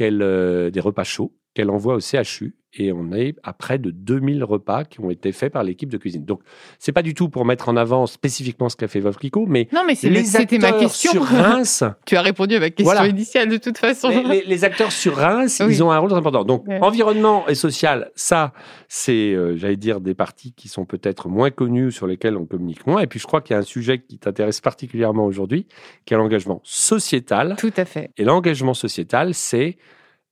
euh, 0.02 0.70
des 0.70 0.80
repas 0.80 1.04
chauds 1.04 1.34
qu'elle 1.56 1.72
envoie 1.72 1.96
au 1.96 2.00
CHU 2.00 2.54
et 2.78 2.92
on 2.92 3.14
est 3.14 3.36
à 3.44 3.54
près 3.54 3.78
de 3.80 3.90
2000 3.90 4.44
repas 4.44 4.84
qui 4.84 5.00
ont 5.00 5.10
été 5.10 5.32
faits 5.32 5.54
par 5.54 5.64
l'équipe 5.64 5.90
de 5.90 5.98
cuisine. 5.98 6.26
Donc, 6.26 6.42
c'est 6.78 6.92
pas 6.92 7.02
du 7.02 7.14
tout 7.14 7.30
pour 7.30 7.46
mettre 7.46 7.70
en 7.70 7.78
avant 7.78 8.06
spécifiquement 8.06 8.70
ce 8.70 8.76
qu'a 8.76 8.88
fait 8.88 9.00
Veuve 9.00 9.16
mais, 9.48 9.70
non, 9.72 9.84
mais 9.88 9.96
c'était 9.96 10.58
ma 10.58 10.74
question. 10.74 11.12
sur 11.12 11.24
Reims... 11.26 11.84
tu 12.06 12.18
as 12.18 12.22
répondu 12.22 12.56
à 12.56 12.60
ma 12.60 12.70
question 12.70 13.06
initiale 13.06 13.50
de 13.50 13.58
toute 13.58 13.78
façon. 13.78 14.10
Les, 14.10 14.64
acteurs 14.66 14.92
sur 14.92 15.16
Reims, 15.16 15.62
ils 15.68 15.84
ont 15.84 15.92
un 15.92 15.98
rôle 15.98 16.10
très 16.10 16.20
important. 16.20 16.44
Donc, 16.44 16.66
environnement 16.82 17.48
et 17.48 17.56
social, 17.56 18.12
ça, 18.16 18.54
c'est, 18.88 19.34
euh, 19.34 19.56
j'allais 19.56 19.78
dire, 19.78 20.02
des 20.02 20.14
parties 20.14 20.52
qui 20.54 20.68
sont 20.68 20.86
peut-être 20.86 21.30
moins 21.30 21.52
connues, 21.52 21.92
sur 21.92 22.08
lesquelles 22.08 22.36
on 22.36 22.46
communique 22.46 22.86
moins. 22.86 23.02
Et 23.02 23.08
puis, 23.08 23.20
je 23.20 23.26
crois 23.26 23.42
qu'il 23.42 23.54
y 23.54 23.58
a 23.58 23.60
un 23.60 23.64
sujet 23.64 24.00
qui 24.00 24.18
t'intéresse 24.18 24.60
particulièrement 24.60 25.26
aujourd'hui, 25.26 25.66
qui 26.06 26.14
est 26.14 26.18
l'engagement 26.18 26.60
sociétal. 26.64 27.56
Tout 27.58 27.74
à 27.78 27.86
fait. 27.86 28.12
Et 28.18 28.26
l'engagement 28.26 28.74
sociétal, 28.74 29.34
c'est 29.34 29.78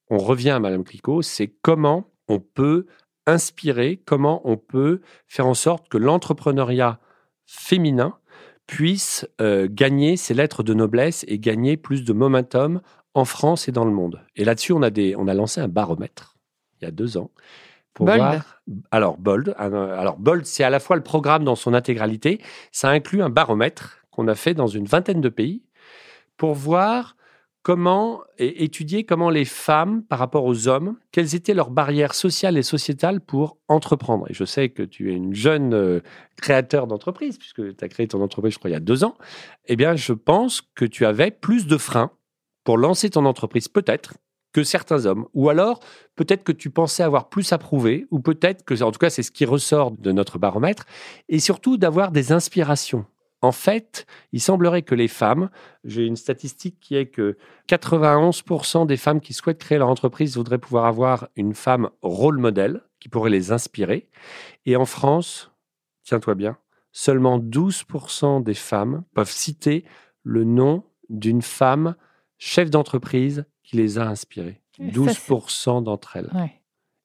on 0.10 0.17
revient 0.17 0.51
à 0.51 0.60
Madame 0.60 0.83
Clicquot, 0.83 1.22
c'est 1.22 1.48
comment 1.48 2.12
on 2.27 2.39
peut 2.39 2.86
inspirer, 3.25 4.01
comment 4.05 4.41
on 4.43 4.57
peut 4.57 5.01
faire 5.27 5.48
en 5.48 5.53
sorte 5.53 5.88
que 5.89 5.98
l'entrepreneuriat 5.98 7.00
féminin 7.45 8.17
puisse 8.67 9.27
euh, 9.41 9.67
gagner 9.69 10.17
ses 10.17 10.33
lettres 10.33 10.63
de 10.63 10.74
noblesse 10.74 11.25
et 11.27 11.39
gagner 11.39 11.77
plus 11.77 12.03
de 12.03 12.13
momentum 12.13 12.81
en 13.13 13.25
France 13.25 13.67
et 13.67 13.72
dans 13.72 13.86
le 13.86 13.91
monde. 13.91 14.22
Et 14.36 14.45
là-dessus, 14.45 14.74
on, 14.74 14.81
a 14.81 14.89
des, 14.89 15.15
on 15.15 15.27
a 15.27 15.33
lancé 15.33 15.62
un 15.62 15.67
baromètre 15.67 16.33
il 16.81 16.86
y 16.86 16.88
a 16.88 16.91
deux 16.91 17.17
ans. 17.17 17.31
Pour 17.93 18.07
Voir, 18.07 18.62
alors, 18.89 19.17
Bold, 19.17 19.53
alors 19.57 20.17
Bold, 20.17 20.45
c'est 20.45 20.63
à 20.63 20.72
la 20.72 20.79
fois 20.79 20.95
le 20.95 21.03
programme 21.03 21.43
dans 21.43 21.55
son 21.55 21.74
intégralité, 21.74 22.41
ça 22.72 22.89
inclut 22.89 23.22
un 23.22 23.29
baromètre 23.29 24.03
qu'on 24.10 24.27
a 24.27 24.36
fait 24.36 24.55
dans 24.55 24.67
une 24.67 24.86
vingtaine 24.86 25.22
de 25.22 25.29
pays 25.29 25.63
pour 26.38 26.55
voir 26.55 27.15
comment 27.63 28.22
étudier 28.38 29.05
comment 29.05 29.29
les 29.29 29.46
femmes, 29.46 30.03
par 30.03 30.20
rapport 30.20 30.43
aux 30.43 30.67
hommes, 30.67 30.98
quelles 31.12 31.34
étaient 31.34 31.53
leurs 31.53 31.72
barrières 31.72 32.13
sociales 32.13 32.58
et 32.58 32.63
sociétales 32.63 33.22
pour 33.22 33.58
entreprendre. 33.70 34.25
Et 34.29 34.34
je 34.34 34.43
sais 34.43 34.70
que 34.70 34.84
tu 34.84 35.12
es 35.12 35.15
une 35.15 35.34
jeune 35.34 35.74
euh, 35.74 36.01
créateur 36.36 36.88
d'entreprise, 36.88 37.38
puisque 37.38 37.75
tu 37.75 37.86
as 37.86 37.88
créé 37.88 38.08
ton 38.08 38.22
entreprise, 38.22 38.53
je 38.53 38.60
crois, 38.60 38.70
il 38.70 38.74
y 38.74 38.77
a 38.77 38.82
deux 38.82 39.05
ans. 39.05 39.15
Eh 39.67 39.77
bien, 39.77 39.96
je 39.96 40.12
pense 40.12 40.62
que 40.62 40.84
tu 40.84 41.05
avais 41.05 41.32
plus 41.32 41.65
de 41.65 41.77
freins 41.77 42.12
pour 42.65 42.77
lancer 42.77 43.10
ton 43.10 43.25
entreprise, 43.25 43.70
peut-être, 43.70 44.15
que 44.51 44.63
certains 44.63 45.05
hommes. 45.05 45.25
Ou 45.34 45.50
alors, 45.50 45.79
peut-être 46.15 46.43
que 46.43 46.51
tu 46.51 46.70
pensais 46.70 47.01
avoir 47.01 47.29
plus 47.29 47.53
à 47.53 47.58
prouver, 47.58 48.08
ou 48.12 48.20
peut-être 48.20 48.65
que, 48.65 48.82
en 48.84 48.91
tout 48.91 49.00
cas, 49.00 49.10
c'est 49.10 49.24
ce 49.24 49.32
qui 49.32 49.46
ressort 49.46 49.91
de 49.91 50.12
notre 50.12 50.38
baromètre, 50.38 50.86
et 51.29 51.39
surtout 51.39 51.77
d'avoir 51.77 52.12
des 52.12 52.34
inspirations. 52.34 53.05
En 53.44 53.52
fait, 53.52 54.06
il 54.32 54.40
semblerait 54.40 54.84
que 54.84 54.96
les 54.96 55.10
femmes, 55.10 55.50
j'ai 55.84 56.06
une 56.06 56.16
statistique 56.16 56.80
qui 56.80 56.96
est 56.96 57.08
que 57.08 57.38
91% 57.68 58.88
des 58.88 58.96
femmes 58.96 59.20
qui 59.20 59.34
souhaitent 59.34 59.60
créer 59.60 59.78
leur 59.78 59.90
entreprise 59.90 60.38
voudraient 60.38 60.58
pouvoir 60.58 60.86
avoir 60.86 61.28
une 61.36 61.54
femme 61.54 61.90
rôle 62.02 62.38
modèle 62.38 62.84
qui 63.02 63.10
pourrait 63.10 63.30
les 63.30 63.52
inspirer. 63.52 64.08
Et 64.66 64.78
en 64.78 64.86
France, 64.86 65.52
tiens-toi 66.04 66.36
bien, 66.36 66.58
seulement 66.94 67.38
12% 67.38 68.44
des 68.44 68.54
femmes 68.54 69.04
peuvent 69.14 69.30
citer 69.30 69.84
le 70.24 70.46
nom 70.46 70.86
d'une 71.10 71.42
femme 71.42 71.96
chef 72.38 72.70
d'entreprise 72.70 73.44
qui 73.62 73.76
les 73.76 74.00
a 74.00 74.08
inspirées. 74.08 74.62
12% 74.80 75.84
d'entre 75.84 76.16
elles. 76.16 76.32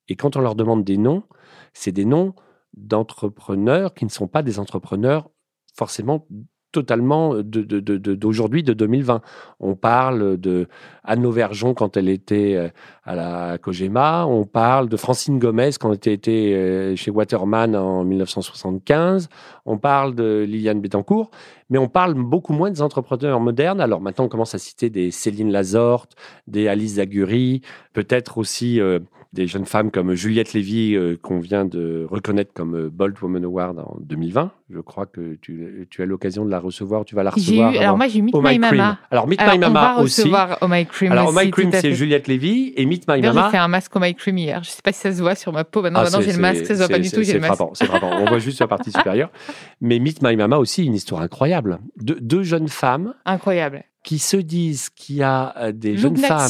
Et 0.07 0.15
quand 0.15 0.37
on 0.37 0.41
leur 0.41 0.55
demande 0.55 0.85
des 0.85 0.99
noms, 0.99 1.25
c'est 1.73 1.91
des 1.91 2.05
noms 2.05 2.37
d'entrepreneurs 2.75 3.93
qui 3.93 4.05
ne 4.05 4.11
sont 4.11 4.29
pas 4.29 4.45
des 4.45 4.61
entrepreneurs 4.61 5.31
forcément 5.79 6.27
totalement 6.73 7.35
d'aujourd'hui, 7.43 8.63
de, 8.63 8.73
de, 8.73 8.79
2020. 8.79 9.23
On 9.61 9.75
parle 9.75 10.37
de 10.37 10.69
Anne 11.03 11.27
quand 11.75 11.97
elle 11.97 12.09
était 12.09 12.55
euh, 12.57 12.69
à 13.05 13.15
la 13.15 13.59
Cogema, 13.59 14.27
on 14.27 14.45
parle 14.45 14.89
de 14.89 14.97
Francine 14.97 15.39
Gomez 15.39 15.71
quand 15.81 16.07
elle 16.07 16.13
était 16.13 16.53
euh, 16.55 16.95
chez 16.95 17.11
Waterman 17.11 17.75
en 17.75 18.05
1975, 18.05 19.29
on 19.65 19.79
parle 19.79 20.15
de 20.15 20.45
Liliane 20.47 20.81
Bettencourt, 20.81 21.31
mais 21.71 21.79
on 21.79 21.89
parle 21.89 22.15
beaucoup 22.15 22.53
moins 22.53 22.71
des 22.71 22.83
entrepreneurs 22.83 23.41
modernes. 23.41 23.81
Alors 23.81 24.03
maintenant, 24.03 24.27
on 24.27 24.29
commence 24.29 24.55
à 24.55 24.59
citer 24.59 24.91
des 24.91 25.11
Céline 25.11 25.51
Lazorte, 25.51 26.17
des 26.47 26.69
Alice 26.69 26.95
Zaguri, 26.95 27.63
peut-être 27.95 28.37
aussi 28.37 28.79
euh, 28.81 28.99
des 29.35 29.47
jeunes 29.47 29.67
femmes 29.67 29.91
comme 29.91 30.15
Juliette 30.15 30.55
Lévy, 30.55 30.95
euh, 30.95 31.19
qu'on 31.21 31.39
vient 31.39 31.67
de 31.67 32.07
reconnaître 32.09 32.53
comme 32.55 32.75
euh, 32.75 32.91
Bold 32.91 33.15
Woman 33.21 33.45
Award 33.45 33.79
en 33.79 33.97
2020. 34.01 34.53
Je 34.71 34.81
crois 34.81 35.05
que 35.05 35.35
tu, 35.35 35.87
as 35.99 36.05
l'occasion 36.07 36.47
de 36.47 36.51
la 36.51 36.59
recevoir, 36.59 37.05
tu 37.05 37.15
vas 37.15 37.23
la 37.23 37.31
recevoir. 37.31 37.75
alors 37.75 37.97
moi, 37.99 38.09
j'ai 38.09 38.23
Meet 38.23 38.35
My, 38.35 38.59
Mama. 38.59 38.99
Alors 39.11 39.29
Meet 39.29 39.41
My 39.41 39.59
Mama 39.59 39.69
on 39.69 39.73
va 39.97 40.03
aussi. 40.03 40.23
recevoir 40.23 40.59
Oh 40.63 40.67
My 40.69 40.87
Cream 40.87 41.13
Alors 41.13 41.29
Oh 41.29 41.39
My 41.39 41.51
Cream, 41.51 41.71
c'est 41.73 41.93
Juliette 41.93 42.27
Lévy 42.27 42.73
et 42.77 42.87
Meet 42.87 43.07
My 43.07 43.21
Mama. 43.21 43.45
J'ai 43.45 43.51
fait 43.51 43.59
un 43.59 43.69
masque 43.69 43.93
Oh 43.95 44.01
My 44.01 44.15
Cream 44.15 44.39
hier. 44.39 44.63
Je 44.63 44.71
ne 44.71 44.73
sais 44.73 44.83
pas 44.83 44.93
si 44.93 45.01
ça 45.01 45.13
se 45.13 45.21
voit 45.21 45.35
sur 45.35 45.53
ma 45.53 45.65
peau. 45.65 45.83
Maintenant, 45.83 46.05
ah, 46.05 46.21
j'ai 46.23 46.33
le 46.33 46.39
masque, 46.39 46.65
ça 46.65 46.75
se 46.75 46.79
voit 46.79 46.89
pas 46.89 46.99
du 46.99 47.11
tout. 47.11 47.23
C'est 47.23 47.41
frappant. 47.41 47.73
On 48.21 48.25
voit 48.25 48.39
juste 48.39 48.61
la 48.61 48.69
partie 48.69 48.91
supérieure. 48.91 49.31
Mais 49.83 49.99
Meet 49.99 50.23
My 50.23 50.37
Mama 50.37 50.57
aussi, 50.57 50.87
une 50.87 50.95
histoire 50.95 51.21
incroyable. 51.21 51.79
deux 51.99 52.43
jeunes 52.43 52.69
femmes. 52.69 53.15
Incroyable. 53.27 53.85
Qui 54.05 54.19
se 54.19 54.39
disent 54.39 54.89
qu'il 54.91 55.17
y 55.17 55.23
a 55.23 55.55
euh, 55.59 55.73
des 55.73 55.97
jeunes 55.99 56.17
femmes. 56.17 56.49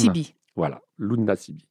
Voilà, 0.55 0.81
Luna 0.99 1.35
Sibi 1.35 1.68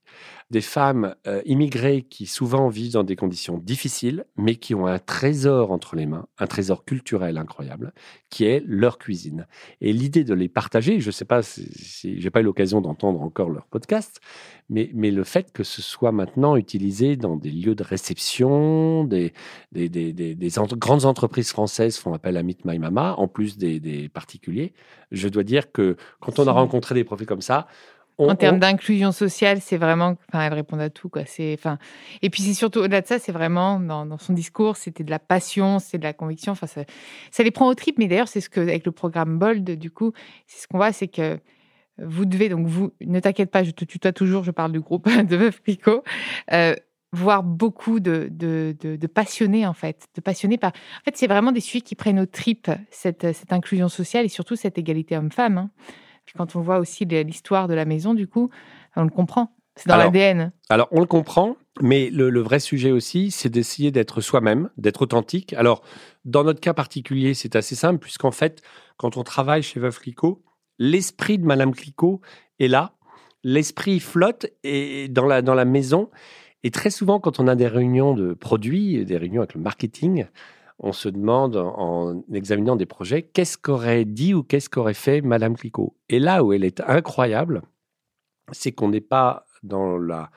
des 0.49 0.61
femmes 0.61 1.15
euh, 1.27 1.41
immigrées 1.45 2.03
qui 2.03 2.25
souvent 2.25 2.69
vivent 2.69 2.93
dans 2.93 3.03
des 3.03 3.17
conditions 3.17 3.57
difficiles, 3.57 4.25
mais 4.37 4.55
qui 4.55 4.75
ont 4.75 4.87
un 4.87 4.99
trésor 4.99 5.71
entre 5.71 5.95
les 5.95 6.05
mains, 6.05 6.27
un 6.37 6.47
trésor 6.47 6.85
culturel 6.85 7.37
incroyable, 7.37 7.93
qui 8.29 8.45
est 8.45 8.63
leur 8.65 8.97
cuisine. 8.97 9.45
Et 9.81 9.91
l'idée 9.91 10.23
de 10.23 10.33
les 10.33 10.47
partager, 10.47 11.01
je 11.01 11.07
ne 11.07 11.11
sais 11.11 11.25
pas 11.25 11.43
si, 11.43 12.19
j'ai 12.21 12.29
pas 12.29 12.39
eu 12.39 12.43
l'occasion 12.43 12.79
d'entendre 12.79 13.21
encore 13.21 13.49
leur 13.49 13.65
podcast, 13.65 14.21
mais, 14.69 14.89
mais 14.93 15.11
le 15.11 15.23
fait 15.25 15.51
que 15.51 15.63
ce 15.63 15.81
soit 15.81 16.13
maintenant 16.13 16.55
utilisé 16.55 17.17
dans 17.17 17.35
des 17.35 17.51
lieux 17.51 17.75
de 17.75 17.83
réception, 17.83 19.03
des, 19.03 19.33
des, 19.73 19.89
des, 19.89 20.13
des, 20.13 20.49
grandes 20.77 21.05
entreprises 21.05 21.49
françaises 21.49 21.97
font 21.97 22.13
appel 22.13 22.37
à 22.37 22.43
Meet 22.43 22.63
My 22.63 22.79
Mama, 22.79 23.15
en 23.17 23.27
plus 23.27 23.57
des, 23.57 24.09
particuliers, 24.13 24.73
je 25.11 25.27
dois 25.27 25.43
dire 25.43 25.71
que 25.71 25.97
quand 26.19 26.39
on 26.39 26.47
a 26.47 26.51
rencontré 26.51 26.95
des 26.95 27.03
profils 27.03 27.27
comme 27.27 27.41
ça, 27.41 27.67
en 28.17 28.35
termes 28.35 28.59
d'inclusion 28.59 29.11
sociale, 29.11 29.59
c'est 29.61 29.77
vraiment, 29.77 30.15
enfin, 30.29 30.45
elle 30.45 30.53
répond 30.53 30.79
à 30.79 30.89
tout, 30.89 31.09
quoi. 31.09 31.23
C'est, 31.25 31.55
enfin, 31.57 31.77
et 32.21 32.29
puis 32.29 32.41
c'est 32.41 32.53
surtout 32.53 32.79
au-delà 32.79 33.01
de 33.01 33.07
ça, 33.07 33.19
c'est 33.19 33.31
vraiment 33.31 33.79
dans, 33.79 34.17
son 34.17 34.33
discours, 34.33 34.77
c'était 34.77 35.03
de 35.03 35.11
la 35.11 35.19
passion, 35.19 35.79
c'est 35.79 35.97
de 35.97 36.03
la 36.03 36.13
conviction. 36.13 36.53
Enfin, 36.53 36.67
ça, 36.67 37.43
les 37.43 37.51
prend 37.51 37.67
au 37.67 37.75
trip. 37.75 37.97
Mais 37.99 38.07
d'ailleurs, 38.07 38.27
c'est 38.27 38.41
ce 38.41 38.49
que 38.49 38.59
avec 38.59 38.85
le 38.85 38.91
programme 38.91 39.37
Bold, 39.37 39.69
du 39.69 39.91
coup, 39.91 40.13
c'est 40.47 40.61
ce 40.61 40.67
qu'on 40.67 40.77
voit, 40.77 40.91
c'est 40.91 41.07
que 41.07 41.39
vous 41.99 42.25
devez 42.25 42.49
donc 42.49 42.67
vous, 42.67 42.91
ne 43.01 43.19
t'inquiète 43.19 43.51
pas, 43.51 43.63
je 43.63 43.71
te 43.71 43.85
tutoie 43.85 44.13
toujours, 44.13 44.43
je 44.43 44.51
parle 44.51 44.71
du 44.71 44.79
groupe 44.79 45.07
de 45.27 45.37
Meuf 45.37 45.61
Picot. 45.61 46.03
Euh, 46.53 46.75
voir 47.13 47.41
beaucoup 47.41 47.99
de, 47.99 48.27
de, 48.29 49.07
passionnés 49.07 49.65
en 49.65 49.73
fait, 49.73 50.07
de 50.15 50.21
passionnés 50.21 50.57
par. 50.57 50.71
En 50.71 51.03
fait, 51.05 51.15
c'est 51.15 51.27
vraiment 51.27 51.51
des 51.51 51.61
sujets 51.61 51.81
qui 51.81 51.95
prennent 51.95 52.19
au 52.19 52.25
trip 52.25 52.69
cette, 52.91 53.33
cette 53.33 53.53
inclusion 53.53 53.87
sociale 53.87 54.25
et 54.25 54.29
surtout 54.29 54.55
cette 54.55 54.77
égalité 54.77 55.15
homme-femme. 55.17 55.57
Hein 55.57 55.71
quand 56.35 56.55
on 56.55 56.61
voit 56.61 56.79
aussi 56.79 57.05
l'histoire 57.05 57.67
de 57.67 57.73
la 57.73 57.85
maison, 57.85 58.13
du 58.13 58.27
coup, 58.27 58.49
on 58.95 59.03
le 59.03 59.09
comprend. 59.09 59.53
C'est 59.75 59.89
dans 59.89 59.97
l'ADN. 59.97 60.51
Alors, 60.69 60.87
on 60.91 60.99
le 60.99 61.05
comprend, 61.05 61.55
mais 61.81 62.09
le, 62.09 62.39
vrai 62.41 62.59
sujet 62.59 62.91
aussi, 62.91 63.29
c'est 63.29 63.49
d'essayer 63.49 63.91
d'être 63.91 64.21
soi-même, 64.21 64.69
d'être 64.77 65.03
authentique. 65.03 65.53
Alors, 65.53 65.83
dans 66.25 66.43
notre 66.43 66.59
cas 66.59 66.73
particulier, 66.73 67.35
c'est 67.35 67.55
assez 67.55 67.75
simple, 67.75 67.99
puisqu'en 67.99 68.31
fait, 68.31 68.61
quand 68.97 69.17
on 69.17 69.23
travaille 69.23 69.61
chez 69.61 69.79
Veuve 69.79 69.99
Clicquot, 69.99 70.43
l'esprit 70.79 71.37
de 71.37 71.45
Madame 71.45 71.75
Clicquot 71.75 72.21
est 72.59 72.67
là. 72.67 72.93
L'esprit 73.43 73.99
flotte 73.99 74.47
et 74.63 75.07
dans, 75.09 75.25
la, 75.25 75.43
dans 75.43 75.53
la 75.53 75.65
maison. 75.65 76.09
Et 76.63 76.71
très 76.71 76.89
souvent, 76.89 77.19
quand 77.19 77.39
on 77.39 77.47
a 77.47 77.55
des 77.55 77.67
réunions 77.67 78.15
de 78.15 78.33
produits, 78.33 79.05
des 79.05 79.17
réunions 79.17 79.41
avec 79.41 79.53
le 79.53 79.61
marketing, 79.61 80.25
on 80.79 80.91
se 80.91 81.09
demande 81.09 81.55
en 81.55 82.23
examinant 82.31 82.75
des 82.75 82.85
projets 82.85 83.23
qu'est-ce 83.23 83.57
qu'aurait 83.57 84.05
dit 84.05 84.33
ou 84.33 84.43
qu'est-ce 84.43 84.69
qu'aurait 84.69 84.93
fait 84.93 85.21
Madame 85.21 85.55
Clicquot. 85.55 85.95
Et 86.09 86.19
là 86.19 86.43
où 86.43 86.53
elle 86.53 86.63
est 86.63 86.81
incroyable, 86.81 87.63
c'est 88.51 88.71
qu'on 88.71 88.89
n'est 88.89 89.01
pas 89.01 89.45
dans 89.63 89.97
la, 89.97 90.31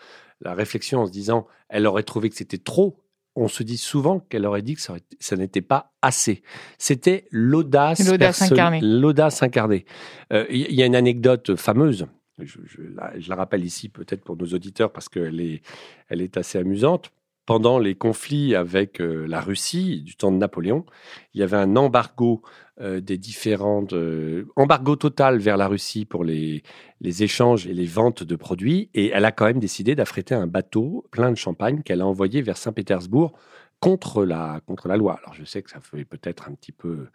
réflexion 0.45 1.01
en 1.01 1.07
se 1.07 1.13
disant 1.13 1.47
elle 1.69 1.87
aurait 1.87 2.03
trouvé 2.03 2.31
que 2.31 2.37
c'était 2.37 2.59
trop. 2.59 2.99
On 3.37 3.47
se 3.47 3.63
dit 3.63 3.77
souvent 3.77 4.19
qu'elle 4.19 4.47
aurait 4.47 4.63
dit 4.63 4.75
que 4.75 4.81
ça, 4.81 5.37
n'était 5.37 5.61
pas 5.61 5.93
assez. 6.03 6.43
C'était 6.79 7.27
l'audace 7.31 8.01
incarnée. 8.41 8.81
L'audace 8.81 9.43
incarnée. 9.43 9.85
Euh, 10.33 10.47
il 10.51 10.75
y 10.75 10.83
a 10.83 10.87
une 10.87 10.97
anecdote 10.97 11.55
fameuse 11.57 12.07
je, 12.45 13.29
la, 13.29 13.37
rappelle 13.37 13.65
ici 13.65 13.89
peut-être 13.89 14.23
pour 14.23 14.37
nos 14.37 14.47
auditeurs 14.47 14.93
parce 14.93 15.09
qu'elle 15.09 15.41
est, 15.41 15.63
elle 16.09 16.23
est 16.23 16.37
assez 16.37 16.59
amusante 16.59 17.13
pendant 17.51 17.81
les 17.81 17.97
conflits 17.97 18.55
avec 18.55 19.01
euh, 19.01 19.27
la 19.27 19.41
Russie 19.41 20.03
du 20.03 20.15
temps 20.15 20.31
de 20.31 20.37
Napoléon, 20.37 20.87
il 21.35 21.41
y 21.41 21.43
avait 21.43 21.57
un 21.57 21.75
embargo 21.75 22.43
euh, 22.81 23.01
des 23.01 23.19
différentes 23.19 23.93
euh, 23.93 24.45
embargo 24.55 24.95
total 24.95 25.41
vers 25.41 25.57
la 25.57 25.67
Russie 25.67 26.05
pour 26.05 26.23
les, 26.23 26.63
les 27.01 27.25
échanges 27.25 27.67
et 27.67 27.75
les 27.75 27.87
ventes 27.87 28.23
de 28.23 28.37
produits. 28.37 28.89
Et 28.95 29.09
elle 29.09 29.25
a 29.25 29.33
quand 29.33 29.47
même 29.47 29.59
décidé 29.59 29.97
d'affréter 29.97 30.33
un 30.33 30.47
bateau 30.47 31.05
plein 31.11 31.33
de 31.33 31.37
champagne 31.37 31.83
qu'elle 31.83 32.03
a 32.03 32.07
envoyé 32.07 32.41
vers 32.41 32.57
Saint-Pétersbourg 32.57 33.33
contre 33.81 34.25
la, 34.25 34.61
contre 34.67 34.89
la 34.89 34.97
loi. 34.97 35.19
Alors 35.23 35.35
je 35.35 35.45
sais 35.45 35.63
que 35.63 35.71
ça 35.71 35.81
fait 35.81 36.05
peut-être 36.05 36.49
un 36.49 36.53
petit 36.53 36.73
peu, 36.73 37.09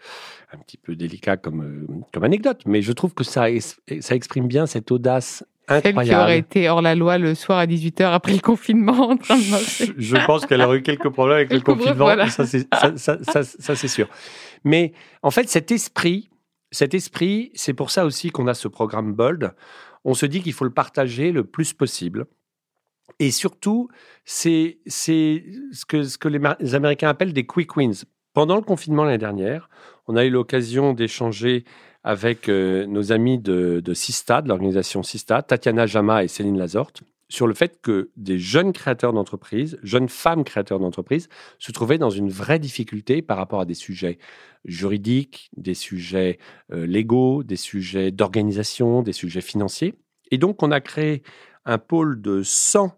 un 0.51 0.57
petit 0.57 0.77
peu 0.77 0.95
délicat 0.95 1.37
comme, 1.37 2.03
comme 2.11 2.23
anecdote, 2.23 2.61
mais 2.65 2.81
je 2.81 2.91
trouve 2.91 3.13
que 3.13 3.23
ça, 3.23 3.45
ça 3.99 4.15
exprime 4.15 4.47
bien 4.47 4.65
cette 4.65 4.91
audace 4.91 5.43
Incroyable. 5.67 5.97
Celle 5.97 6.05
qui 6.05 6.15
aurait 6.15 6.37
été 6.37 6.69
hors 6.69 6.81
la 6.81 6.93
loi 6.93 7.17
le 7.17 7.33
soir 7.33 7.57
à 7.57 7.65
18h 7.65 8.03
après 8.13 8.33
le 8.33 8.39
confinement 8.39 9.09
en 9.09 9.17
train 9.17 9.37
de 9.37 9.49
marcher. 9.51 9.93
Je 9.97 10.17
pense 10.25 10.45
qu'elle 10.45 10.61
aurait 10.61 10.77
eu 10.77 10.81
quelques 10.83 11.09
problèmes 11.09 11.37
avec 11.37 11.53
le, 11.53 11.59
confinement, 11.61 12.15
ça 12.27 12.45
c'est 13.75 13.87
sûr. 13.87 14.07
Mais 14.63 14.93
en 15.23 15.31
fait, 15.31 15.49
cet 15.49 15.71
esprit, 15.71 16.29
cet 16.71 16.93
esprit, 16.93 17.51
c'est 17.55 17.73
pour 17.73 17.89
ça 17.89 18.05
aussi 18.05 18.29
qu'on 18.29 18.47
a 18.47 18.53
ce 18.53 18.67
programme 18.67 19.13
Bold. 19.13 19.53
On 20.03 20.13
se 20.13 20.27
dit 20.27 20.41
qu'il 20.41 20.53
faut 20.53 20.65
le 20.65 20.73
partager 20.73 21.31
le 21.31 21.43
plus 21.43 21.73
possible. 21.73 22.27
Et 23.19 23.31
surtout, 23.31 23.89
c'est 24.23 24.79
ce 24.85 25.85
que, 25.85 26.27
les 26.27 26.75
Américains 26.75 27.09
appellent 27.09 27.33
des 27.33 27.45
quick 27.45 27.75
wins. 27.77 28.05
Pendant 28.33 28.55
le 28.55 28.61
confinement 28.61 29.05
l'année 29.05 29.17
dernière, 29.17 29.69
on 30.07 30.15
a 30.15 30.25
eu 30.25 30.29
l'occasion 30.29 30.93
d'échanger 30.93 31.63
avec 32.03 32.49
euh, 32.49 32.85
nos 32.85 33.11
amis 33.11 33.39
de, 33.39 33.81
de 33.83 33.93
Sista, 33.93 34.41
de 34.41 34.49
l'organisation 34.49 35.01
Sista, 35.01 35.41
Tatiana 35.41 35.87
Jama 35.87 36.23
et 36.23 36.27
Céline 36.27 36.57
Lazorte. 36.57 37.03
sur 37.29 37.47
le 37.47 37.55
fait 37.55 37.81
que 37.81 38.11
des 38.15 38.37
jeunes 38.37 38.73
créateurs 38.73 39.13
d'entreprises, 39.13 39.79
jeunes 39.81 40.09
femmes 40.09 40.43
créateurs 40.43 40.79
d'entreprises, 40.79 41.29
se 41.57 41.71
trouvaient 41.71 41.97
dans 41.97 42.11
une 42.11 42.29
vraie 42.29 42.59
difficulté 42.59 43.21
par 43.23 43.37
rapport 43.37 43.61
à 43.61 43.65
des 43.65 43.73
sujets 43.73 44.19
juridiques, 44.65 45.49
des 45.57 45.73
sujets 45.73 46.37
euh, 46.71 46.85
légaux, 46.85 47.43
des 47.43 47.55
sujets 47.55 48.11
d'organisation, 48.11 49.01
des 49.01 49.13
sujets 49.13 49.41
financiers. 49.41 49.95
Et 50.29 50.37
donc, 50.37 50.61
on 50.61 50.71
a 50.71 50.81
créé 50.81 51.23
un 51.65 51.77
pôle 51.77 52.21
de 52.21 52.41
100 52.43 52.91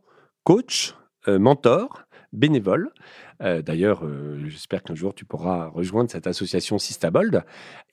coachs, 0.44 0.96
euh, 1.28 1.40
mentors, 1.40 2.04
bénévoles. 2.34 2.92
Euh, 3.42 3.62
d'ailleurs, 3.62 4.04
j'espère 4.46 4.84
qu'un 4.84 4.96
jour 4.96 5.14
tu 5.14 5.26
pourras 5.26 5.68
rejoindre 5.68 6.10
cette 6.10 6.28
association 6.28 6.78
Sistabold, 6.78 7.44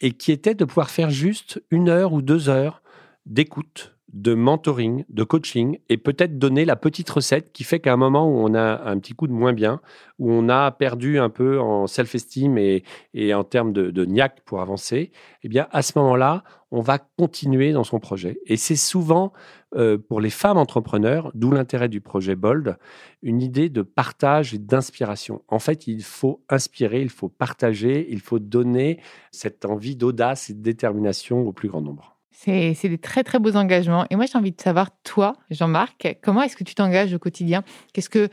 et 0.01 0.13
qui 0.13 0.33
était 0.33 0.55
de 0.55 0.65
pouvoir 0.65 0.91
faire 0.91 1.11
juste 1.11 1.63
une 1.71 1.89
heure 1.89 2.13
ou 2.13 2.23
deux 2.23 2.49
heures 2.49 2.83
d'écoute, 3.27 3.95
de 4.15 4.35
mentoring, 4.35 5.05
de 5.09 5.25
coaching 5.25 5.79
et 5.89 5.97
peut-être 5.97 6.39
donner 6.39 6.65
la 6.65 6.77
petite 6.77 7.11
recette 7.11 7.53
qui 7.53 7.65
fait 7.65 7.81
qu'à 7.81 7.93
un 7.93 7.97
moment 7.97 8.29
où 8.29 8.39
on 8.39 8.55
a 8.55 8.89
un 8.89 8.99
petit 9.01 9.13
coup 9.13 9.27
de 9.27 9.33
moins 9.33 9.53
bien, 9.53 9.81
où 10.21 10.31
on 10.31 10.49
a 10.49 10.71
perdu 10.71 11.19
un 11.19 11.31
peu 11.31 11.61
en 11.61 11.89
self-esteem 11.89 12.57
et, 12.57 13.35
en 13.35 13.43
termes 13.43 13.73
de, 13.73 13.91
de 13.91 14.05
niaque 14.05 14.43
pour 14.45 14.61
avancer, 14.61 15.11
eh 15.43 15.49
bien 15.49 15.67
à 15.73 15.83
ce 15.83 15.99
moment-là, 15.99 16.45
on 16.71 16.81
va 16.81 16.99
continuer 16.99 17.73
dans 17.73 17.83
son 17.83 17.99
projet. 17.99 18.39
Et 18.47 18.57
c'est 18.57 18.77
souvent 18.77 19.33
euh, 19.77 19.99
pour 19.99 20.21
les 20.21 20.31
femmes 20.31 20.57
entrepreneurs, 20.57 21.33
d'où 21.35 21.51
l'intérêt 21.51 21.89
du 21.89 22.01
projet 22.01 22.37
Bold, 22.37 22.77
une 23.23 23.43
idée 23.43 23.69
de 23.69 23.83
partage 23.83 24.55
et 24.55 24.59
d'inspiration. 24.59 25.43
En 25.49 25.59
fait, 25.59 25.87
il 25.87 26.03
faut 26.03 26.45
inspirer, 26.49 27.01
il 27.01 27.09
faut 27.09 27.29
partager, 27.29 28.07
il 28.11 28.21
faut 28.21 28.39
donner 28.39 29.01
cette 29.33 29.65
envie 29.65 29.97
d'audace 29.97 30.51
et 30.51 30.55
de 30.55 30.63
détermination 30.63 31.41
au 31.41 31.53
plus 31.53 31.69
grand 31.69 31.81
nombre. 31.81 32.17
C'est 32.31 32.75
des 32.85 32.99
très, 32.99 33.25
très 33.25 33.39
beaux 33.39 33.57
engagements. 33.57 34.07
Et 34.11 34.17
moi, 34.17 34.27
j'ai 34.27 34.37
envie 34.37 34.53
de 34.53 34.61
savoir, 34.61 34.91
toi, 35.03 35.35
Jean-Marc, 35.51 36.19
comment 36.23 36.43
est-ce 36.43 36.57
que 36.57 36.65
tu 36.65 36.75
t'engages 36.75 37.15
au 37.15 37.19
quotidien? 37.19 37.65
Qu'est-ce 37.93 38.11
que 38.11 38.29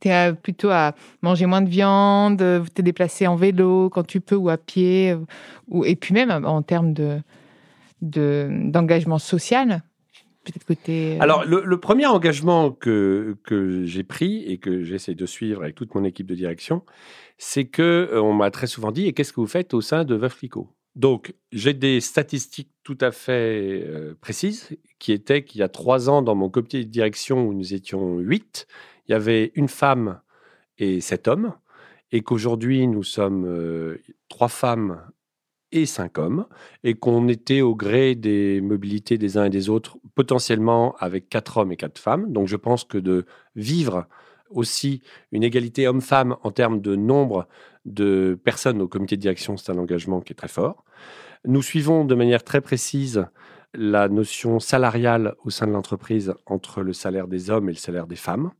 tu 0.00 0.08
es 0.08 0.32
plutôt 0.32 0.70
à 0.70 0.94
manger 1.20 1.46
moins 1.46 1.60
de 1.60 1.68
viande, 1.68 2.38
te 2.38 2.82
déplacer 2.82 3.26
en 3.26 3.36
vélo 3.36 3.90
quand 3.90 4.06
tu 4.06 4.20
peux 4.20 4.36
ou 4.36 4.48
à 4.48 4.56
pied 4.56 5.14
ou, 5.68 5.84
Et 5.84 5.94
puis 5.94 6.14
même 6.14 6.30
en 6.30 6.62
termes 6.62 6.92
de 6.92 7.20
d'engagement 8.02 9.18
social 9.18 9.82
Euh, 10.88 11.16
Alors, 11.20 11.44
le, 11.44 11.80
premier 11.80 12.06
engagement 12.06 12.70
que, 12.70 13.36
que 13.44 13.84
j'ai 13.84 14.04
pris 14.04 14.44
et 14.44 14.58
que 14.58 14.82
j'essaie 14.82 15.14
de 15.14 15.26
suivre 15.26 15.62
avec 15.62 15.74
toute 15.74 15.94
mon 15.94 16.04
équipe 16.04 16.26
de 16.26 16.34
direction, 16.34 16.82
c'est 17.38 17.66
que 17.66 18.08
euh, 18.12 18.22
on 18.22 18.32
m'a 18.32 18.50
très 18.50 18.66
souvent 18.66 18.90
dit 18.90 19.06
Et 19.06 19.12
qu'est-ce 19.12 19.32
que 19.32 19.40
vous 19.40 19.46
faites 19.46 19.74
au 19.74 19.80
sein 19.80 20.04
de 20.04 20.16
Clicquot? 20.28 20.68
Donc, 20.96 21.34
j'ai 21.52 21.74
des 21.74 22.00
statistiques 22.00 22.72
tout 22.82 22.98
à 23.00 23.12
fait 23.12 23.84
euh, 23.86 24.14
précises 24.20 24.70
qui 24.98 25.12
étaient 25.12 25.44
qu'il 25.44 25.60
y 25.60 25.62
a 25.62 25.68
trois 25.68 26.10
ans, 26.10 26.22
dans 26.22 26.34
mon 26.34 26.48
comité 26.48 26.84
de 26.84 26.90
direction 26.90 27.46
où 27.46 27.54
nous 27.54 27.74
étions 27.74 28.18
huit, 28.18 28.66
il 29.06 29.12
y 29.12 29.14
avait 29.14 29.52
une 29.54 29.68
femme 29.68 30.20
et 30.78 31.00
sept 31.00 31.28
hommes, 31.28 31.54
et 32.12 32.22
qu'aujourd'hui, 32.22 32.86
nous 32.86 33.04
sommes 33.04 33.98
trois 34.28 34.48
femmes 34.48 35.00
et 35.72 35.86
cinq 35.86 36.18
hommes, 36.18 36.46
et 36.84 36.94
qu'on 36.94 37.28
était 37.28 37.60
au 37.60 37.74
gré 37.74 38.14
des 38.14 38.60
mobilités 38.60 39.18
des 39.18 39.38
uns 39.38 39.44
et 39.44 39.50
des 39.50 39.68
autres, 39.68 39.98
potentiellement 40.14 40.96
avec 40.98 41.28
quatre 41.28 41.58
hommes 41.58 41.72
et 41.72 41.76
quatre 41.76 41.98
femmes. 41.98 42.32
Donc, 42.32 42.48
je 42.48 42.56
pense 42.56 42.84
que 42.84 42.98
de 42.98 43.26
vivre 43.56 44.06
aussi 44.50 45.02
une 45.32 45.42
égalité 45.42 45.86
homme-femme 45.86 46.36
en 46.42 46.50
termes 46.50 46.80
de 46.80 46.96
nombre 46.96 47.46
de 47.84 48.38
personnes 48.44 48.82
au 48.82 48.88
comité 48.88 49.16
de 49.16 49.22
direction, 49.22 49.56
c'est 49.56 49.72
un 49.72 49.78
engagement 49.78 50.20
qui 50.20 50.32
est 50.32 50.36
très 50.36 50.48
fort. 50.48 50.84
Nous 51.46 51.62
suivons 51.62 52.04
de 52.04 52.14
manière 52.14 52.44
très 52.44 52.60
précise 52.60 53.26
la 53.72 54.08
notion 54.08 54.58
salariale 54.58 55.34
au 55.44 55.50
sein 55.50 55.66
de 55.66 55.72
l'entreprise 55.72 56.34
entre 56.46 56.82
le 56.82 56.92
salaire 56.92 57.28
des 57.28 57.50
hommes 57.50 57.68
et 57.68 57.72
le 57.72 57.78
salaire 57.78 58.06
des 58.06 58.16
femmes. 58.16 58.50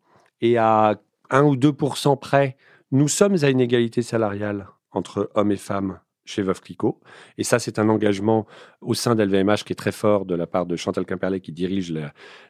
Et 0.40 0.56
à 0.56 1.00
1 1.30 1.42
ou 1.42 1.56
2% 1.56 2.18
près, 2.18 2.56
nous 2.92 3.08
sommes 3.08 3.36
à 3.42 3.50
une 3.50 3.60
égalité 3.60 4.02
salariale 4.02 4.68
entre 4.92 5.30
hommes 5.34 5.52
et 5.52 5.56
femmes 5.56 5.98
chez 6.30 6.42
Veuve 6.42 6.60
Clicquot. 6.60 7.00
Et 7.38 7.44
ça, 7.44 7.58
c'est 7.58 7.78
un 7.78 7.88
engagement 7.88 8.46
au 8.80 8.94
sein 8.94 9.14
d'LVMH 9.14 9.64
qui 9.64 9.72
est 9.72 9.76
très 9.76 9.92
fort 9.92 10.24
de 10.24 10.34
la 10.34 10.46
part 10.46 10.66
de 10.66 10.76
Chantal 10.76 11.04
Quimperlé 11.04 11.40
qui 11.40 11.52
dirige 11.52 11.92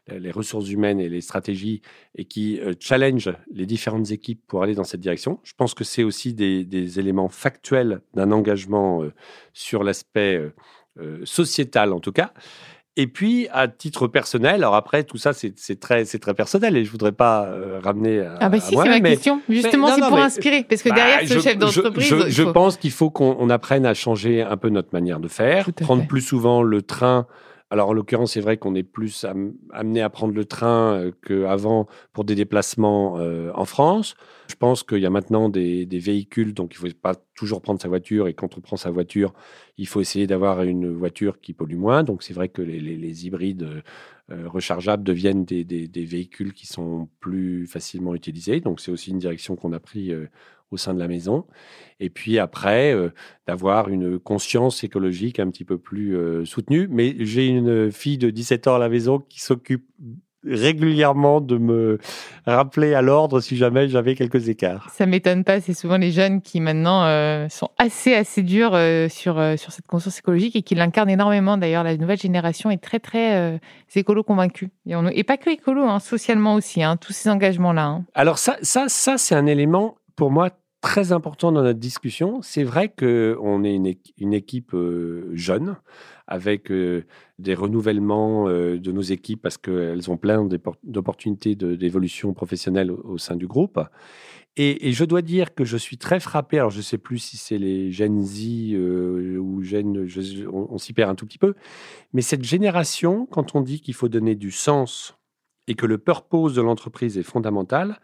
les 0.09 0.31
ressources 0.31 0.69
humaines 0.71 1.01
et 1.01 1.09
les 1.09 1.21
stratégies 1.21 1.83
et 2.17 2.25
qui 2.25 2.61
euh, 2.61 2.75
challenge 2.79 3.31
les 3.53 3.67
différentes 3.67 4.11
équipes 4.11 4.43
pour 4.47 4.63
aller 4.63 4.75
dans 4.75 4.85
cette 4.85 5.01
direction. 5.01 5.41
Je 5.43 5.53
pense 5.57 5.75
que 5.75 5.85
c'est 5.85 6.03
aussi 6.03 6.35
des, 6.35 6.99
éléments 6.99 7.29
factuels 7.29 8.01
d'un 8.15 8.33
engagement 8.33 9.03
euh, 9.03 9.13
sur 9.53 9.85
l'aspect 9.85 10.53
euh, 10.99 11.25
sociétal 11.25 11.93
en 11.93 12.01
tout 12.01 12.13
cas. 12.13 12.33
Et 12.97 13.07
puis, 13.07 13.47
à 13.53 13.69
titre 13.69 14.09
personnel, 14.09 14.57
alors 14.57 14.75
après, 14.75 15.05
tout 15.05 15.17
ça, 15.17 15.33
c'est 15.33 15.81
très, 15.81 16.05
très 16.05 16.35
personnel 16.35 16.77
et 16.77 16.85
je 16.85 16.91
voudrais 16.91 17.13
pas 17.13 17.45
euh, 17.45 17.79
ramener 17.83 18.21
à, 18.21 18.37
Ah 18.41 18.49
bah 18.49 18.59
si, 18.59 18.77
c'est 18.77 18.89
ma 18.89 19.01
question. 19.01 19.41
Justement, 19.49 19.95
c'est 19.95 20.01
pour 20.01 20.19
inspirer. 20.19 20.65
Parce 20.69 20.83
que 20.83 20.89
bah, 20.89 20.97
derrière 20.97 21.29
ce 21.29 21.39
chef 21.39 21.57
d'entreprise... 21.57 22.09
Je, 22.09 22.29
je, 22.29 22.43
pense 22.43 22.77
qu'il 22.77 22.91
faut 22.91 23.11
qu'on 23.11 23.49
apprenne 23.49 23.87
à 23.87 23.95
changer 23.95 24.43
un 24.43 24.57
peu 24.57 24.71
notre 24.71 24.91
manière 24.93 25.21
de 25.21 25.29
faire, 25.29 25.73
prendre 25.73 26.07
plus 26.07 26.21
souvent 26.21 26.63
le 26.63 26.83
train 26.83 27.27
alors 27.71 27.91
en 27.91 27.93
l'occurrence, 27.93 28.33
c'est 28.33 28.41
vrai 28.41 28.57
qu'on 28.57 28.75
est 28.75 28.83
plus 28.83 29.25
amené 29.71 30.01
à 30.03 30.11
prendre 30.11 30.35
le 30.35 30.45
train 30.45 30.95
euh, 30.95 31.13
qu'avant 31.25 31.87
pour 32.13 32.25
des 32.25 32.35
déplacements 32.35 33.19
euh, 33.19 33.53
en 33.55 33.65
France. 33.65 34.17
Je 34.49 34.57
pense 34.57 34.83
qu'il 34.83 34.99
y 34.99 35.07
a 35.07 35.11
maintenant 35.11 35.49
des, 35.49 35.87
véhicules, 35.87 36.53
donc 36.53 36.75
il 36.75 36.85
ne 36.85 36.91
faut 36.91 36.97
pas 37.01 37.15
toujours 37.37 37.63
prendre 37.63 37.81
sa 37.81 37.87
voiture. 37.87 38.27
Et 38.27 38.35
quand 38.35 38.59
on 38.59 38.61
prend 38.61 38.77
sa 38.77 38.91
voiture, 38.91 39.33
il 39.79 39.87
faut 39.87 40.01
essayer 40.01 40.27
d'avoir 40.27 40.63
une 40.65 40.93
voiture 40.93 41.41
qui 41.41 41.53
pollue 41.53 41.77
moins. 41.77 42.03
Donc 42.03 42.25
c'est 42.25 42.35
vrai 42.35 42.49
que 42.49 42.61
les, 42.61 43.27
hybrides 43.27 43.63
euh, 44.31 44.49
rechargeables 44.49 45.05
deviennent 45.05 45.45
des, 45.45 46.05
véhicules 46.05 46.53
qui 46.53 46.67
sont 46.67 47.09
plus 47.21 47.69
facilement 47.69 48.17
utilisés. 48.17 48.59
Donc 48.59 48.81
c'est 48.81 48.91
aussi 48.91 49.11
une 49.11 49.21
direction 49.21 49.55
qu'on 49.55 49.73
a 49.73 49.81
pris 49.81 50.13
au 50.71 50.77
sein 50.77 50.95
de 50.95 50.99
la 50.99 51.09
maison. 51.09 51.47
Et 51.99 52.11
puis 52.11 52.39
après, 52.39 52.95
euh, 52.95 53.11
d'avoir 53.47 53.89
une 53.89 54.19
conscience 54.19 54.85
écologique 54.85 55.39
un 55.39 55.51
petit 55.51 55.65
peu 55.65 55.79
plus 55.79 56.17
euh, 56.17 56.45
soutenue. 56.45 56.89
Mais 56.91 57.15
j'ai 57.21 57.47
une 57.47 57.91
fille 57.93 58.19
de 58.19 58.31
17 58.31 58.69
ans 58.69 58.77
à 58.77 58.79
la 58.79 58.89
maison 58.89 59.19
qui 59.19 59.41
s'occupe 59.41 59.85
régulièrement 60.45 61.41
de 61.41 61.59
me 61.59 61.99
rappeler 62.47 62.95
à 62.95 63.03
l'ordre 63.03 63.41
si 63.41 63.57
jamais 63.57 63.89
j'avais 63.89 64.15
quelques 64.15 64.49
écarts. 64.49 64.89
Ça 64.93 65.07
m'étonne 65.07 65.45
pas, 65.45 65.61
c'est 65.61 65.75
souvent 65.75 65.99
les 65.99 66.13
jeunes 66.13 66.41
qui 66.41 66.61
maintenant 66.61 67.05
euh, 67.05 67.49
sont 67.49 67.69
assez 67.79 68.15
assez 68.15 68.43
durs 68.43 68.75
euh, 68.75 69.09
sur 69.09 69.39
euh, 69.39 69.57
sur 69.57 69.73
cette 69.73 69.87
conscience 69.87 70.19
écologique 70.19 70.57
et 70.57 70.63
qui 70.63 70.75
l'incarnent 70.75 71.11
énormément. 71.11 71.59
D'ailleurs, 71.59 71.85
la 71.85 71.97
nouvelle 71.97 72.19
génération 72.19 72.71
est 72.71 72.83
très 72.83 73.01
très 73.01 73.61
écolo 73.95 74.23
convaincue 74.23 74.71
et, 74.87 74.95
et, 75.13 75.25
pas 75.25 75.37
que 75.37 75.51
écolo, 75.51 75.85
hein, 75.85 75.99
socialement 75.99 76.55
aussi, 76.55 76.83
hein, 76.83 76.97
tous 76.97 77.13
ces 77.13 77.29
engagements 77.29 77.73
là. 77.73 77.87
Hein. 77.87 78.05
Alors 78.15 78.39
ça 78.39 78.57
ça 78.63 78.87
ça 78.89 79.19
c'est 79.19 79.35
un 79.35 79.47
élément 79.47 79.97
pour 80.17 80.31
moi 80.31 80.51
très 80.81 81.13
important 81.13 81.53
dans 81.53 81.63
notre 81.63 81.79
discussion. 81.79 82.41
C'est 82.43 82.65
vrai 82.65 82.89
qu'on 82.89 83.65
est 83.65 83.75
une, 84.19 84.33
équipe 84.33 84.75
jeune 85.33 85.77
avec 86.27 86.73
des 86.73 87.55
renouvellements 87.55 88.49
de 88.49 88.93
nos 88.93 89.03
équipes 89.03 89.43
parce 89.43 89.59
qu'elles 89.59 90.11
ont 90.11 90.17
plein 90.17 90.49
d'opportunités 90.83 91.55
d'évolution 91.55 92.33
professionnelle 92.33 92.91
au, 92.91 93.19
sein 93.19 93.37
du 93.37 93.47
groupe. 93.47 93.79
Et, 94.57 94.93
je 94.93 95.05
dois 95.05 95.23
dire 95.23 95.55
que 95.55 95.65
je 95.65 95.77
suis 95.77 95.97
très 95.97 96.19
frappé, 96.19 96.59
alors 96.59 96.71
je 96.71 96.79
ne 96.79 96.83
sais 96.83 96.99
plus 96.99 97.19
si 97.19 97.37
c'est 97.37 97.59
les 97.59 97.93
Gen 97.93 98.21
Z 98.21 98.75
ou 99.39 99.63
Gen, 99.63 100.07
on, 100.53 100.77
s'y 100.77 100.93
perd 100.93 101.11
un 101.11 101.15
tout 101.15 101.25
petit 101.25 101.39
peu, 101.39 101.55
mais 102.13 102.21
cette 102.21 102.43
génération, 102.45 103.27
quand 103.27 103.55
on 103.55 103.61
dit 103.61 103.81
qu'il 103.81 103.95
faut 103.95 104.09
donner 104.09 104.35
du 104.35 104.51
sens 104.51 105.17
et 105.69 105.75
que 105.75 105.87
le 105.87 105.99
purpose 105.99 106.55
de 106.55 106.63
l'entreprise 106.63 107.17
est 107.17 107.23
fondamental, 107.23 108.01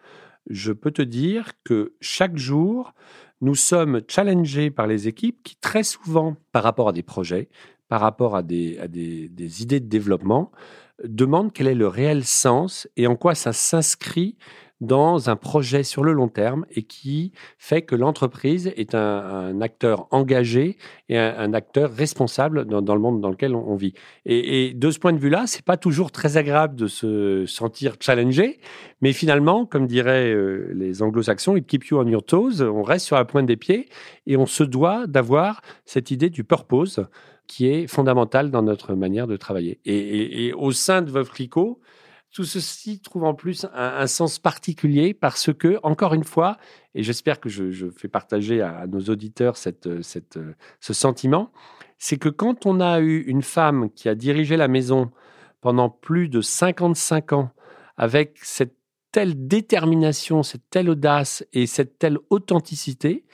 je 0.49 0.73
peux 0.73 0.91
te 0.91 1.03
dire 1.03 1.53
que 1.65 1.95
chaque 2.01 2.37
jour, 2.37 2.95
nous 3.41 3.55
sommes 3.55 4.01
challengés 4.09 4.71
par 4.71 4.87
les 4.87 5.09
équipes 5.09 5.43
qui, 5.43 5.57
très 5.57 5.83
souvent, 5.83 6.37
par 6.53 6.63
rapport 6.63 6.89
à 6.89 6.93
des 6.93 7.03
projets, 7.03 7.49
par 7.89 8.01
rapport 8.01 8.37
à 8.37 8.43
des, 8.43 8.81
des, 8.89 9.63
idées 9.63 9.81
de 9.81 9.89
développement, 9.89 10.51
demande 11.05 11.53
quel 11.53 11.67
est 11.67 11.75
le 11.75 11.89
réel 11.89 12.25
sens 12.25 12.89
et 12.97 13.07
en 13.07 13.17
quoi 13.17 13.35
ça 13.35 13.53
s'inscrit 13.53 14.37
dans 14.81 15.31
un 15.31 15.37
projet 15.37 15.83
sur 15.83 16.05
le 16.05 16.13
long 16.13 16.29
terme 16.29 16.67
et 16.71 16.83
qui 16.83 17.33
fait 17.59 17.83
que 17.83 17.95
l'entreprise 17.95 18.73
est 18.77 18.95
un, 18.95 19.61
acteur 19.61 20.07
engagé 20.11 20.77
et 21.09 21.19
un, 21.19 21.55
acteur 21.55 21.93
responsable 21.93 22.67
dans, 22.67 22.95
le 22.95 23.01
monde 23.01 23.21
dans 23.21 23.31
lequel 23.31 23.55
on, 23.55 23.75
vit. 23.75 23.95
Et, 24.27 24.75
de 24.75 24.91
ce 24.91 24.99
point 24.99 25.13
de 25.13 25.19
vue-là, 25.19 25.45
c'est 25.47 25.65
pas 25.65 25.77
toujours 25.77 26.13
très 26.13 26.37
agréable 26.37 26.75
de 26.75 26.87
se 26.87 27.47
sentir 27.47 27.95
challengé, 28.01 28.61
mais 29.01 29.13
finalement, 29.13 29.65
comme 29.65 29.87
diraient 29.87 30.33
euh, 30.33 30.73
les 30.75 31.03
anglo-saxons, 31.03 31.57
it 31.57 31.67
keep 31.67 31.87
you 31.87 31.99
on 31.99 32.07
your 32.07 32.25
toes, 32.25 32.61
on 32.61 32.83
reste 32.83 33.07
sur 33.07 33.17
la 33.17 33.25
pointe 33.25 33.47
des 33.47 33.57
pieds 33.57 33.89
et 34.27 34.37
on 34.37 34.47
se 34.47 34.63
doit 34.63 35.07
d'avoir 35.07 35.63
cette 35.85 36.11
idée 36.11 36.29
du 36.29 36.45
purpose 36.45 37.01
qui 37.47 37.69
est 37.69 37.87
fondamentale 37.87 38.51
dans 38.51 38.63
notre 38.63 38.95
manière 38.95 39.27
de 39.27 39.37
travailler. 39.37 39.81
Et, 39.85 40.53
au 40.55 40.73
sein 40.73 41.03
de 41.03 41.11
Veuve 41.11 41.31
tout 42.33 42.45
ceci 42.45 43.01
trouve 43.01 43.25
en 43.25 43.35
plus 43.35 43.67
un, 43.75 44.07
sens 44.07 44.39
particulier 44.39 45.15
parce 45.15 45.53
que, 45.53 45.79
encore 45.83 46.13
une 46.13 46.25
fois, 46.25 46.59
et 46.95 47.03
j'espère 47.03 47.41
que 47.41 47.49
je, 47.49 47.89
fais 47.91 48.09
partager 48.09 48.61
à, 48.61 48.87
nos 48.87 49.01
auditeurs 49.01 49.57
cette, 49.57 49.89
ce 50.03 50.93
sentiment, 50.93 51.51
c'est 51.99 52.19
que 52.19 52.29
quand 52.29 52.67
on 52.67 52.81
a 52.81 53.01
eu 53.01 53.23
une 53.23 53.43
femme 53.43 53.91
qui 53.91 54.09
a 54.09 54.15
dirigé 54.15 54.57
la 54.57 54.69
maison 54.69 55.11
pendant 55.61 55.89
plus 55.89 56.29
de 56.29 56.41
55 56.41 57.33
ans, 57.33 57.51
avec 57.97 58.39
cette 58.43 58.77
telle 59.13 59.47
détermination, 59.47 60.43
cette 60.43 60.69
telle 60.69 60.91
audace 60.91 61.45
et 61.53 61.67
cette 61.67 61.99
telle 61.99 62.19
authenticité 62.31 63.25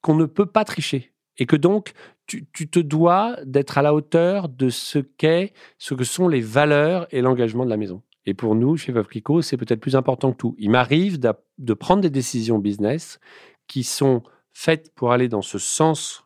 qu'on 0.00 0.14
ne 0.14 0.26
peut 0.26 0.46
pas 0.46 0.64
tricher. 0.64 1.12
Et 1.38 1.46
que 1.46 1.56
donc, 1.56 1.92
tu, 2.26 2.46
te 2.46 2.78
dois 2.78 3.36
d'être 3.44 3.76
à 3.76 3.82
la 3.82 3.92
hauteur 3.92 4.48
de 4.48 4.70
ce 4.70 4.98
qu'est, 4.98 5.52
ce 5.78 5.94
que 5.94 6.04
sont 6.04 6.28
les 6.28 6.40
valeurs 6.40 7.06
et 7.10 7.20
l'engagement 7.20 7.64
de 7.64 7.70
la 7.70 7.76
maison. 7.76 8.02
Et 8.26 8.34
pour 8.34 8.54
nous, 8.54 8.76
chez 8.76 8.92
Clicquot, 8.92 9.42
c'est 9.42 9.56
peut-être 9.56 9.80
plus 9.80 9.96
important 9.96 10.32
que 10.32 10.38
tout. 10.38 10.54
Il 10.58 10.70
m'arrive 10.70 11.18
de 11.18 11.74
prendre 11.74 12.02
des 12.02 12.10
décisions 12.10 12.58
business 12.58 13.18
qui 13.66 13.84
sont 13.84 14.22
faites 14.52 14.94
pour 14.94 15.12
aller 15.12 15.28
dans 15.28 15.42
ce 15.42 15.58
sens 15.58 16.24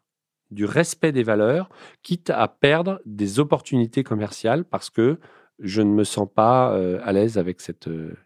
du 0.50 0.64
respect 0.64 1.12
des 1.12 1.22
valeurs, 1.22 1.68
quitte 2.02 2.30
à 2.30 2.48
perdre 2.48 3.00
des 3.04 3.38
opportunités 3.38 4.02
commerciales 4.02 4.64
parce 4.64 4.90
que 4.90 5.18
je 5.58 5.82
ne 5.82 5.90
me 5.90 6.04
sens 6.04 6.28
pas 6.32 6.72
euh, 6.72 7.00
à 7.02 7.12
l'aise 7.12 7.36
avec 7.36 7.60
cette, 7.60 7.88
euh, 7.88 8.16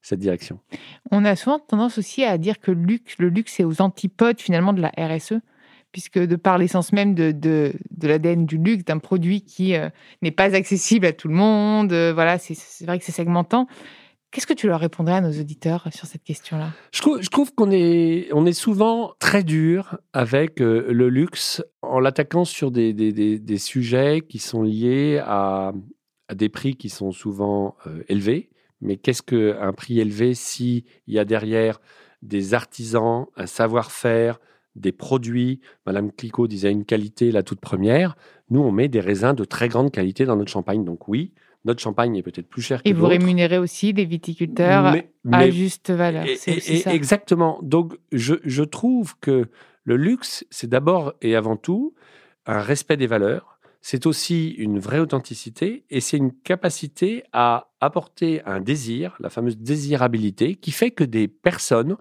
cette 0.00 0.20
direction. 0.20 0.60
On 1.10 1.24
a 1.24 1.34
souvent 1.36 1.58
tendance 1.58 1.98
aussi 1.98 2.24
à 2.24 2.38
dire 2.38 2.60
que 2.60 2.70
le 2.70 3.28
luxe 3.28 3.58
est 3.58 3.64
aux 3.64 3.80
antipodes 3.80 4.40
finalement 4.40 4.72
de 4.72 4.80
la 4.80 4.92
RSE, 4.96 5.34
puisque 5.92 6.18
de 6.18 6.36
par 6.36 6.58
l'essence 6.58 6.92
même 6.92 7.14
de, 7.14 7.30
de, 7.30 7.72
l'ADN 8.02 8.46
du 8.46 8.58
luxe, 8.58 8.84
d'un 8.84 8.98
produit 8.98 9.42
qui 9.42 9.76
euh, 9.76 9.88
n'est 10.22 10.30
pas 10.30 10.54
accessible 10.54 11.06
à 11.06 11.12
tout 11.12 11.28
le 11.28 11.34
monde, 11.34 11.92
voilà, 11.92 12.38
c'est 12.38 12.84
vrai 12.84 12.98
que 12.98 13.04
c'est 13.04 13.12
segmentant. 13.12 13.66
Qu'est-ce 14.30 14.46
que 14.46 14.54
tu 14.54 14.66
leur 14.66 14.80
répondrais 14.80 15.16
à 15.16 15.20
nos 15.20 15.38
auditeurs 15.38 15.86
sur 15.92 16.06
cette 16.06 16.24
question-là? 16.24 16.70
Je 16.90 17.28
trouve, 17.28 17.54
qu'on 17.54 17.70
est, 17.70 18.28
on 18.32 18.46
est 18.46 18.54
souvent 18.54 19.12
très 19.18 19.44
dur 19.44 19.98
avec 20.14 20.58
le 20.58 21.08
luxe 21.10 21.62
en 21.82 22.00
l'attaquant 22.00 22.46
sur 22.46 22.70
des, 22.70 22.94
des, 22.94 23.12
des, 23.38 23.58
sujets 23.58 24.22
qui 24.26 24.38
sont 24.38 24.62
liés 24.62 25.20
à, 25.22 25.72
à 26.28 26.34
des 26.34 26.48
prix 26.48 26.76
qui 26.76 26.88
sont 26.88 27.12
souvent 27.12 27.76
euh, 27.86 28.02
élevés. 28.08 28.48
Mais 28.80 28.96
qu'est-ce 28.96 29.22
qu'un 29.22 29.72
prix 29.74 30.00
élevé 30.00 30.32
s'il 30.34 30.84
y 31.06 31.18
a 31.18 31.24
derrière 31.26 31.78
des 32.22 32.54
artisans, 32.54 33.26
un 33.36 33.46
savoir-faire, 33.46 34.40
des 34.76 34.92
produits 34.92 35.60
Madame 35.86 36.12
Clicquot 36.12 36.46
disait 36.46 36.70
une 36.70 36.84
qualité, 36.84 37.30
la 37.30 37.42
toute 37.42 37.60
première. 37.60 38.16
Nous, 38.50 38.60
on 38.60 38.72
met 38.72 38.88
des 38.88 39.00
raisins 39.00 39.34
de 39.34 39.44
très 39.44 39.68
grande 39.68 39.90
qualité 39.90 40.24
dans 40.24 40.36
notre 40.36 40.50
champagne. 40.50 40.84
Donc 40.84 41.08
oui, 41.08 41.32
notre 41.64 41.80
champagne 41.80 42.16
est 42.16 42.22
peut-être 42.22 42.48
plus 42.48 42.62
cher 42.62 42.82
que 42.82 42.88
Et 42.88 42.92
vous 42.92 43.06
rémunérez 43.06 43.58
aussi 43.58 43.92
des 43.92 44.04
viticulteurs 44.04 44.94
à 45.30 45.50
juste 45.50 45.90
valeur. 45.90 46.24
exactement. 46.26 47.58
Donc 47.62 47.94
je, 48.10 48.34
je 48.44 48.62
trouve 48.62 49.18
que 49.20 49.48
le 49.84 49.96
luxe, 49.96 50.44
c'est 50.50 50.68
d'abord 50.68 51.14
et 51.22 51.36
avant 51.36 51.56
tout 51.56 51.94
un 52.46 52.60
respect 52.60 52.96
des 52.96 53.06
valeurs, 53.06 53.58
c'est 53.80 54.06
aussi 54.06 54.50
une 54.50 54.78
vraie 54.78 55.00
authenticité 55.00 55.84
et 55.90 56.00
c'est 56.00 56.16
une 56.16 56.32
capacité 56.32 57.24
à 57.32 57.72
apporter 57.80 58.40
un 58.46 58.60
désir, 58.60 59.16
la 59.18 59.28
fameuse 59.28 59.58
désirabilité, 59.58 60.54
qui 60.54 60.70
fait 60.70 60.92
que 60.92 61.04
des 61.04 61.26
personnes 61.26 61.96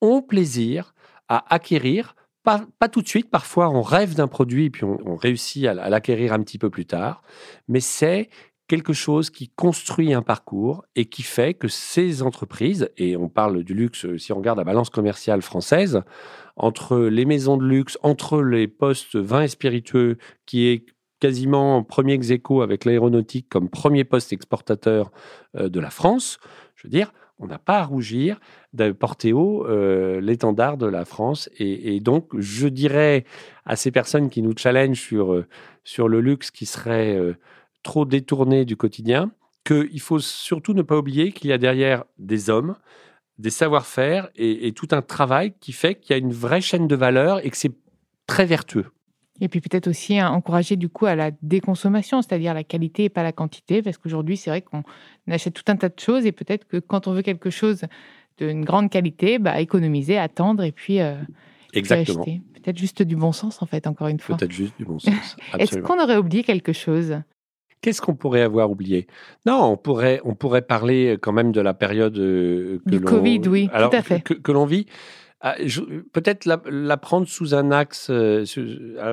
ont 0.00 0.22
plaisir 0.22 0.94
à 1.28 1.54
acquérir, 1.54 2.14
pas, 2.42 2.88
tout 2.88 3.02
de 3.02 3.08
suite, 3.08 3.28
parfois 3.28 3.68
on 3.70 3.82
rêve 3.82 4.14
d'un 4.14 4.28
produit 4.28 4.66
et 4.66 4.70
puis 4.70 4.84
on, 4.84 5.16
réussit 5.16 5.66
à, 5.66 5.74
l'acquérir 5.74 6.32
un 6.32 6.40
petit 6.42 6.58
peu 6.58 6.70
plus 6.70 6.86
tard, 6.86 7.22
mais 7.66 7.80
c'est 7.80 8.30
quelque 8.68 8.92
chose 8.92 9.30
qui 9.30 9.48
construit 9.48 10.12
un 10.14 10.22
parcours 10.22 10.84
et 10.94 11.06
qui 11.06 11.22
fait 11.22 11.54
que 11.54 11.68
ces 11.68 12.22
entreprises, 12.22 12.88
et 12.96 13.16
on 13.16 13.28
parle 13.28 13.64
du 13.64 13.74
luxe, 13.74 14.06
si 14.16 14.32
on 14.32 14.36
regarde 14.36 14.58
la 14.58 14.64
balance 14.64 14.90
commerciale 14.90 15.42
française, 15.42 16.02
entre 16.56 16.98
les 16.98 17.24
maisons 17.24 17.56
de 17.56 17.64
luxe, 17.64 17.98
entre 18.02 18.42
les 18.42 18.68
postes 18.68 19.16
vins 19.16 19.42
et 19.42 19.48
spiritueux, 19.48 20.18
qui 20.46 20.66
est 20.66 20.86
quasiment 21.20 21.82
premier 21.82 22.14
ex 22.14 22.30
avec 22.62 22.84
l'aéronautique 22.84 23.48
comme 23.48 23.68
premier 23.68 24.04
poste 24.04 24.32
exportateur 24.32 25.10
euh, 25.56 25.68
de 25.68 25.80
la 25.80 25.90
France, 25.90 26.38
je 26.74 26.86
veux 26.86 26.90
dire, 26.90 27.12
on 27.38 27.46
n'a 27.46 27.58
pas 27.58 27.80
à 27.80 27.84
rougir 27.84 28.40
de 28.72 28.92
porter 28.92 29.32
haut 29.32 29.66
euh, 29.66 30.20
l'étendard 30.20 30.76
de 30.76 30.86
la 30.86 31.04
France. 31.04 31.50
Et, 31.58 32.00
donc, 32.00 32.28
je 32.38 32.68
dirais 32.68 33.24
à 33.64 33.76
ces 33.76 33.90
personnes 33.90 34.30
qui 34.30 34.42
nous 34.42 34.56
challengent 34.56 35.00
sur, 35.00 35.32
euh, 35.32 35.46
sur 35.84 36.08
le 36.08 36.20
luxe 36.20 36.50
qui 36.50 36.66
serait 36.66 37.18
trop 37.82 38.04
détourné 38.04 38.64
du 38.64 38.76
quotidien, 38.76 39.30
qu'il 39.64 40.00
faut 40.00 40.18
surtout 40.18 40.72
ne 40.72 40.82
pas 40.82 40.96
oublier 40.96 41.32
qu'il 41.32 41.50
y 41.50 41.52
a 41.52 41.58
derrière 41.58 42.04
des 42.18 42.50
hommes, 42.50 42.76
des 43.38 43.50
savoir-faire 43.50 44.30
et 44.36 44.72
tout 44.72 44.88
un 44.92 45.02
travail 45.02 45.52
qui 45.60 45.72
fait 45.72 45.94
qu'il 45.94 46.10
y 46.10 46.14
a 46.14 46.18
une 46.18 46.32
vraie 46.32 46.62
chaîne 46.62 46.88
de 46.88 46.96
valeur 46.96 47.44
et 47.44 47.50
que 47.50 47.56
c'est 47.56 47.74
très 48.26 48.46
vertueux. 48.46 48.86
Et 49.40 49.48
puis 49.48 49.60
peut-être 49.60 49.88
aussi 49.88 50.18
hein, 50.18 50.30
encourager 50.30 50.76
du 50.76 50.88
coup 50.88 51.06
à 51.06 51.14
la 51.14 51.30
déconsommation, 51.42 52.22
c'est-à-dire 52.22 52.54
la 52.54 52.64
qualité 52.64 53.04
et 53.04 53.08
pas 53.08 53.22
la 53.22 53.32
quantité, 53.32 53.82
parce 53.82 53.98
qu'aujourd'hui 53.98 54.36
c'est 54.36 54.50
vrai 54.50 54.62
qu'on 54.62 54.82
achète 55.28 55.54
tout 55.54 55.64
un 55.68 55.76
tas 55.76 55.88
de 55.88 55.98
choses 55.98 56.26
et 56.26 56.32
peut-être 56.32 56.66
que 56.66 56.78
quand 56.78 57.06
on 57.06 57.12
veut 57.12 57.22
quelque 57.22 57.50
chose 57.50 57.82
d'une 58.38 58.64
grande 58.64 58.90
qualité, 58.90 59.38
bah, 59.38 59.60
économiser, 59.60 60.18
attendre 60.18 60.62
et 60.62 60.72
puis, 60.72 61.00
euh, 61.00 61.14
Exactement. 61.72 62.20
acheter. 62.20 62.42
Peut-être 62.54 62.78
juste 62.78 63.02
du 63.02 63.16
bon 63.16 63.32
sens 63.32 63.62
en 63.62 63.66
fait, 63.66 63.86
encore 63.86 64.08
une 64.08 64.20
fois. 64.20 64.36
Peut-être 64.36 64.52
juste 64.52 64.74
du 64.78 64.84
bon 64.84 64.98
sens. 64.98 65.36
Est-ce 65.58 65.78
qu'on 65.78 66.02
aurait 66.02 66.16
oublié 66.16 66.42
quelque 66.42 66.72
chose? 66.72 67.20
Qu'est-ce 67.82 68.00
qu'on 68.00 68.14
pourrait 68.14 68.42
avoir 68.42 68.70
oublié? 68.70 69.06
Non, 69.44 69.64
on 69.64 69.76
pourrait, 69.76 70.20
on 70.24 70.34
pourrait 70.34 70.62
parler 70.62 71.18
quand 71.20 71.32
même 71.32 71.52
de 71.52 71.60
la 71.60 71.74
période 71.74 72.18
euh, 72.18 72.80
que 72.84 72.90
du 72.90 73.00
Covid, 73.00 73.42
oui, 73.48 73.68
tout 73.68 73.96
à 73.96 74.02
fait. 74.02 74.22
que 74.22 74.52
l'on 74.52 74.64
vit. 74.64 74.86
Ah, 75.40 75.56
peut-être 76.12 76.46
la, 76.46 76.96
prendre 76.96 77.28
sous 77.28 77.54
un 77.54 77.70
axe 77.70 78.08
euh, 78.10 78.44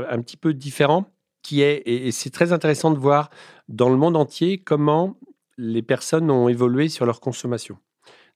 un 0.10 0.22
petit 0.22 0.38
peu 0.38 0.54
différent, 0.54 1.06
qui 1.42 1.62
est, 1.62 1.84
et 1.86 2.12
c'est 2.12 2.30
très 2.30 2.54
intéressant 2.54 2.92
de 2.92 2.98
voir 2.98 3.30
dans 3.68 3.90
le 3.90 3.98
monde 3.98 4.16
entier 4.16 4.58
comment 4.58 5.18
les 5.58 5.82
personnes 5.82 6.32
ont 6.32 6.48
évolué 6.48 6.88
sur 6.88 7.06
leur 7.06 7.20
consommation. 7.20 7.78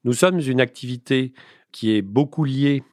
Nous 0.04 0.14
sommes 0.14 0.40
une 0.40 0.62
activité 0.62 1.34
qui 1.72 1.96
est 1.96 2.02
beaucoup 2.02 2.44
liée 2.44 2.84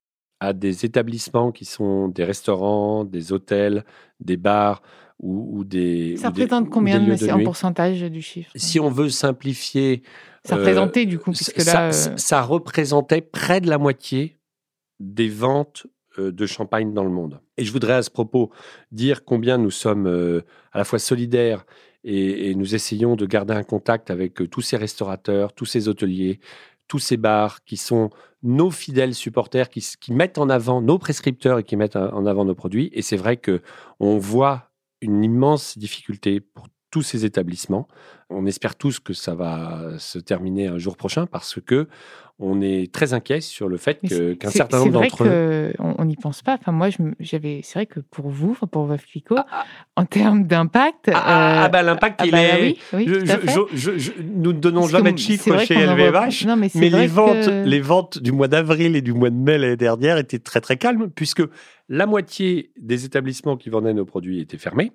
à 0.41 0.53
des 0.53 0.85
établissements 0.85 1.53
qui 1.53 1.65
sont 1.65 2.09
des 2.09 2.25
restaurants, 2.25 3.05
des 3.05 3.33
hôtels, 3.33 3.85
des 4.21 4.37
bars 4.37 4.83
ou, 5.21 5.65
des. 5.65 6.17
Ça 6.17 6.29
représente 6.29 6.71
combien 6.71 7.01
de, 7.01 7.31
en 7.31 7.43
pourcentage 7.43 8.01
du 8.03 8.21
chiffre? 8.21 8.51
Si 8.55 8.81
on 8.81 8.91
veut 8.91 9.09
simplifier. 9.09 10.03
Ça 10.45 10.57
représentait 10.57 11.07
du 11.07 11.19
coup, 11.19 11.33
puisque 11.33 11.59
là. 11.59 11.93
Ça, 11.93 12.17
ça, 12.17 12.43
représentait 12.43 13.23
près 13.23 13.61
de 13.61 13.69
la 13.69 13.79
moitié 13.79 14.37
des 15.01 15.29
ventes 15.29 15.87
de 16.19 16.47
champagne 16.47 16.95
dans 16.95 17.03
le 17.03 17.11
monde. 17.11 17.41
Et 17.57 17.65
je 17.65 17.73
voudrais 17.73 17.95
à 17.95 18.03
ce 18.03 18.11
propos 18.11 18.51
dire 18.93 19.25
combien 19.25 19.59
nous 19.59 19.73
sommes 19.73 20.07
à 20.73 20.79
la 20.79 20.85
fois 20.85 21.01
solidaires 21.01 21.67
et, 22.05 22.55
nous 22.55 22.75
essayons 22.75 23.17
de 23.17 23.27
garder 23.27 23.55
un 23.55 23.65
contact 23.65 24.11
avec 24.11 24.49
tous 24.51 24.61
ces 24.61 24.77
restaurateurs, 24.77 25.55
tous 25.55 25.65
ces 25.65 25.89
hôteliers, 25.89 26.39
tous 26.87 26.99
ces 26.99 27.17
bars 27.17 27.65
qui 27.65 27.77
sont 27.77 28.11
nos 28.43 28.71
fidèles 28.71 29.15
supporters, 29.15 29.71
qui, 29.71 29.85
qui 29.99 30.13
mettent 30.13 30.39
en 30.39 30.51
avant 30.51 30.83
nos 30.83 30.99
prescripteurs 30.99 31.59
et 31.59 31.65
qui 31.65 31.77
mettent 31.77 31.97
en 31.97 32.27
avant 32.27 32.45
nos 32.45 32.55
produits. 32.55 32.91
Et 32.93 33.01
c'est 33.01 33.17
vrai 33.17 33.39
que 33.39 33.63
on 34.01 34.19
voit 34.19 34.71
une 35.01 35.25
immense 35.25 35.79
difficulté 35.79 36.41
pour 36.41 36.69
tous 36.95 37.03
ces 37.03 37.25
établissements. 37.25 37.89
On 38.31 38.47
espère 38.47 38.77
tous 38.77 39.01
que 39.01 39.15
ça 39.15 39.35
va 39.35 39.99
se 39.99 40.21
terminer 40.21 40.69
un 40.69 40.79
jour 40.79 40.97
prochain 40.97 41.27
parce 41.27 41.59
que 41.61 41.89
on 42.39 42.61
est 42.61 42.93
très 42.93 43.15
inquiet 43.15 43.41
sur 43.41 43.69
le 43.69 43.79
fait 43.79 43.99
qu'un 44.39 44.51
certain 44.51 44.79
nombre 44.79 44.93
d'entre 44.93 45.25
eux. 45.25 45.73
On 45.81 46.05
n'y 46.05 46.15
pense 46.15 46.43
pas. 46.43 46.55
Enfin, 46.55 46.71
moi, 46.71 46.91
j'avais. 47.19 47.63
C'est 47.65 47.81
vrai 47.81 47.87
que 47.87 47.99
pour 47.99 48.29
vous, 48.29 48.57
pour 48.71 48.89
Clicquot, 48.97 49.35
ah, 49.39 49.47
ah. 49.51 49.65
en 49.97 50.05
termes 50.05 50.45
d'impact. 50.45 51.11
Ah, 51.13 51.23
ah, 51.25 51.65
euh, 51.65 51.69
bah 51.69 51.83
l'impact, 51.83 52.23
il 52.25 52.31
bah 52.31 52.43
est. 52.43 52.77
Oui, 52.93 53.09
nous 54.23 54.53
ne 54.53 54.59
donnons 54.59 54.87
jamais 54.87 55.13
de 55.13 55.19
chiffres 55.19 55.59
chez 55.65 55.75
LVMH, 55.75 56.47
mais, 56.57 56.71
mais 56.77 56.91
les 56.91 57.09
ventes, 57.09 57.49
les 57.49 57.81
ventes 57.81 58.19
du 58.21 58.31
mois 58.31 58.47
d'avril 58.47 58.95
et 58.95 59.03
du 59.03 59.13
mois 59.13 59.31
de 59.31 59.37
mai 59.37 59.59
l'année 59.59 59.77
dernière 59.77 60.17
étaient 60.19 60.39
très 60.39 60.61
très 60.61 60.77
calmes 60.77 61.11
puisque 61.11 61.43
la 61.89 62.07
moitié 62.07 62.71
des 62.81 63.05
établissements 63.05 63.57
qui 63.57 63.69
vendaient 63.69 63.95
nos 63.95 64.05
produits 64.05 64.41
étaient 64.41 64.59
fermés. 64.59 64.93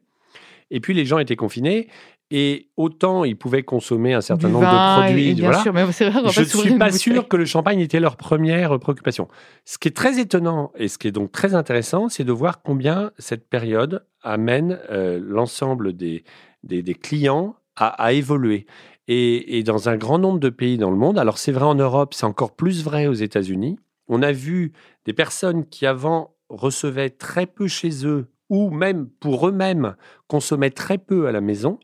Et 0.72 0.80
puis 0.80 0.94
les 0.94 1.06
gens 1.06 1.20
étaient 1.20 1.36
confinés 1.36 1.88
et 2.32 2.70
autant 2.78 3.24
ils 3.24 3.38
pouvaient 3.38 3.64
consommer 3.64 4.14
un 4.14 4.22
certain 4.22 4.50
nombre 4.50 4.66
de 4.66 5.04
produits. 5.04 5.34
Bien 5.34 5.54
sûr, 5.54 5.74
mais 5.74 5.84
vrai, 5.84 5.94
je 6.32 6.42
ne 6.42 6.46
suis 6.46 6.78
pas 6.78 6.92
sûr 6.92 7.28
que 7.28 7.38
le 7.38 7.46
champagne 7.46 7.80
était 7.80 8.00
leur 8.00 8.18
première 8.18 8.78
préoccupation. 8.80 9.28
Ce 9.66 9.78
qui 9.78 9.88
est 9.88 9.96
très 9.96 10.20
étonnant 10.20 10.72
et 10.78 10.88
ce 10.88 10.98
qui 10.98 11.08
est 11.08 11.12
donc 11.12 11.32
très 11.32 11.56
intéressant, 11.56 12.10
c'est 12.10 12.24
de 12.24 12.32
voir 12.32 12.62
combien 12.62 13.12
cette 13.18 13.50
période 13.50 14.06
amène 14.22 14.80
euh, 14.92 15.20
l'ensemble 15.22 15.94
des, 15.94 16.24
des, 16.64 16.84
clients 16.94 17.56
à, 17.76 18.12
évoluer. 18.14 18.66
Et, 19.08 19.58
et, 19.58 19.64
dans 19.64 19.90
un 19.90 19.96
grand 19.96 20.20
nombre 20.20 20.40
de 20.40 20.50
pays 20.50 20.78
dans 20.78 20.92
le 20.92 20.98
monde, 20.98 21.18
alors 21.18 21.38
c'est 21.38 21.54
vrai 21.54 21.66
en 21.66 21.76
Europe, 21.76 22.14
c'est 22.14 22.26
encore 22.26 22.56
plus 22.56 22.84
vrai 22.84 23.08
aux 23.08 23.14
États-Unis, 23.14 23.80
on 24.08 24.22
a 24.22 24.32
vu 24.32 24.74
des 25.06 25.14
personnes 25.14 25.66
qui 25.66 25.86
avant 25.86 26.36
recevaient 26.50 27.10
très 27.10 27.46
peu 27.46 27.68
chez 27.68 28.06
eux 28.06 28.28
ou 28.50 28.70
même 28.70 29.08
pour 29.20 29.48
eux-mêmes 29.48 29.96
consommaient 30.28 30.72
très 30.72 30.98
peu 30.98 31.28
à 31.28 31.32
la 31.32 31.42
maison, 31.42 31.80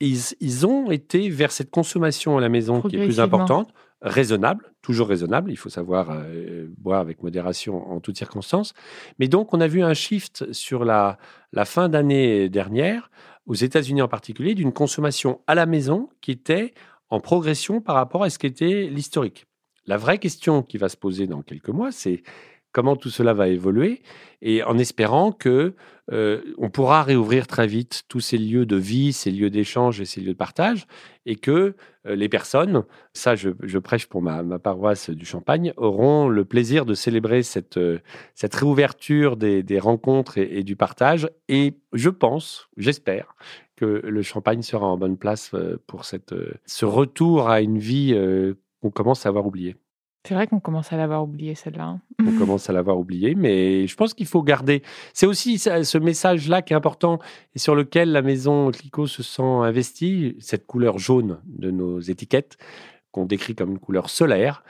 ils, 0.00 0.18
ils, 0.40 0.66
ont 0.66 0.90
été 0.90 1.28
vers 1.28 1.52
cette 1.52 1.70
consommation 1.70 2.38
à 2.38 2.40
la 2.40 2.48
maison 2.48 2.80
qui 2.82 2.96
est 2.96 3.04
plus 3.04 3.20
importante, 3.20 3.72
raisonnable, 4.00 4.72
toujours 4.80 5.08
raisonnable, 5.08 5.50
il 5.50 5.56
faut 5.56 5.68
savoir 5.68 6.10
euh, 6.10 6.68
boire 6.78 7.00
avec 7.00 7.22
modération 7.22 7.90
en 7.90 8.00
toutes 8.00 8.16
circonstances. 8.16 8.74
Mais 9.18 9.28
donc, 9.28 9.52
on 9.52 9.60
a 9.60 9.66
vu 9.66 9.82
un 9.82 9.94
shift 9.94 10.52
sur 10.52 10.84
la, 10.84 11.18
la 11.52 11.64
fin 11.64 11.88
d'année 11.88 12.48
dernière, 12.48 13.10
aux 13.46 13.54
États-Unis 13.54 14.02
en 14.02 14.08
particulier, 14.08 14.54
d'une 14.54 14.72
consommation 14.72 15.40
à 15.46 15.54
la 15.54 15.66
maison 15.66 16.10
qui 16.20 16.30
était 16.30 16.74
en 17.10 17.20
progression 17.20 17.80
par 17.80 17.96
rapport 17.96 18.22
à 18.22 18.30
ce 18.30 18.38
qu'était 18.38 18.88
l'historique. 18.90 19.46
La 19.86 19.96
vraie 19.96 20.18
question 20.18 20.62
qui 20.62 20.76
va 20.76 20.88
se 20.88 20.96
poser 20.96 21.26
dans 21.26 21.42
quelques 21.42 21.70
mois, 21.70 21.90
c'est 21.90 22.22
comment 22.72 22.96
tout 22.96 23.10
cela 23.10 23.32
va 23.34 23.48
évoluer 23.48 24.02
et 24.40 24.62
en 24.62 24.78
espérant 24.78 25.32
que 25.32 25.74
euh, 26.10 26.40
on 26.56 26.70
pourra 26.70 27.02
réouvrir 27.02 27.46
très 27.46 27.66
vite 27.66 28.04
tous 28.08 28.20
ces 28.20 28.38
lieux 28.38 28.64
de 28.64 28.76
vie, 28.76 29.12
ces 29.12 29.30
lieux 29.30 29.50
d'échange 29.50 30.00
et 30.00 30.06
ces 30.06 30.20
lieux 30.20 30.32
de 30.32 30.38
partage 30.38 30.86
et 31.26 31.36
que 31.36 31.74
euh, 32.06 32.16
les 32.16 32.28
personnes, 32.28 32.84
ça 33.12 33.34
je, 33.34 33.50
prêche 33.78 34.06
pour 34.06 34.22
ma, 34.22 34.58
paroisse 34.58 35.10
du 35.10 35.26
Champagne, 35.26 35.74
auront 35.76 36.28
le 36.28 36.44
plaisir 36.44 36.86
de 36.86 36.94
célébrer 36.94 37.42
cette, 37.42 37.76
euh, 37.76 37.98
cette 38.34 38.54
réouverture 38.54 39.36
des, 39.36 39.78
rencontres 39.78 40.38
et, 40.38 40.62
du 40.62 40.76
partage 40.76 41.28
et 41.48 41.74
je 41.92 42.08
pense, 42.08 42.68
j'espère 42.76 43.34
que 43.76 43.84
le 43.84 44.22
Champagne 44.22 44.62
sera 44.62 44.86
en 44.86 44.96
bonne 44.96 45.18
place 45.18 45.52
pour 45.86 46.04
cette, 46.04 46.34
ce 46.66 46.84
retour 46.84 47.48
à 47.48 47.60
une 47.60 47.78
vie 47.78 48.18
qu'on 48.82 48.90
commence 48.90 49.24
à 49.24 49.28
avoir 49.28 49.46
oubliée. 49.46 49.76
C'est 50.28 50.34
vrai 50.34 50.46
qu'on 50.46 50.60
commence 50.60 50.92
à 50.92 50.98
l'avoir 50.98 51.22
oublié, 51.22 51.54
celle-là. 51.54 51.84
Hein. 51.84 52.00
On 52.20 52.32
commence 52.38 52.68
à 52.68 52.74
l'avoir 52.74 52.98
oublié, 52.98 53.34
mais 53.34 53.86
je 53.86 53.96
pense 53.96 54.12
qu'il 54.12 54.26
faut 54.26 54.42
garder. 54.42 54.82
C'est 55.14 55.24
aussi 55.24 55.58
ce 55.58 55.96
message-là 55.96 56.60
qui 56.60 56.74
est 56.74 56.76
important 56.76 57.18
et 57.54 57.58
sur 57.58 57.74
lequel 57.74 58.12
la 58.12 58.20
maison 58.20 58.70
Clico 58.70 59.06
se 59.06 59.22
sent 59.22 59.40
investie, 59.40 60.36
cette 60.38 60.66
couleur 60.66 60.98
jaune 60.98 61.38
de 61.46 61.70
nos 61.70 62.00
étiquettes 62.00 62.58
qu'on 63.18 63.26
décrit 63.26 63.54
comme 63.54 63.70
une 63.72 63.78
couleur 63.78 64.10
solaire. 64.10 64.62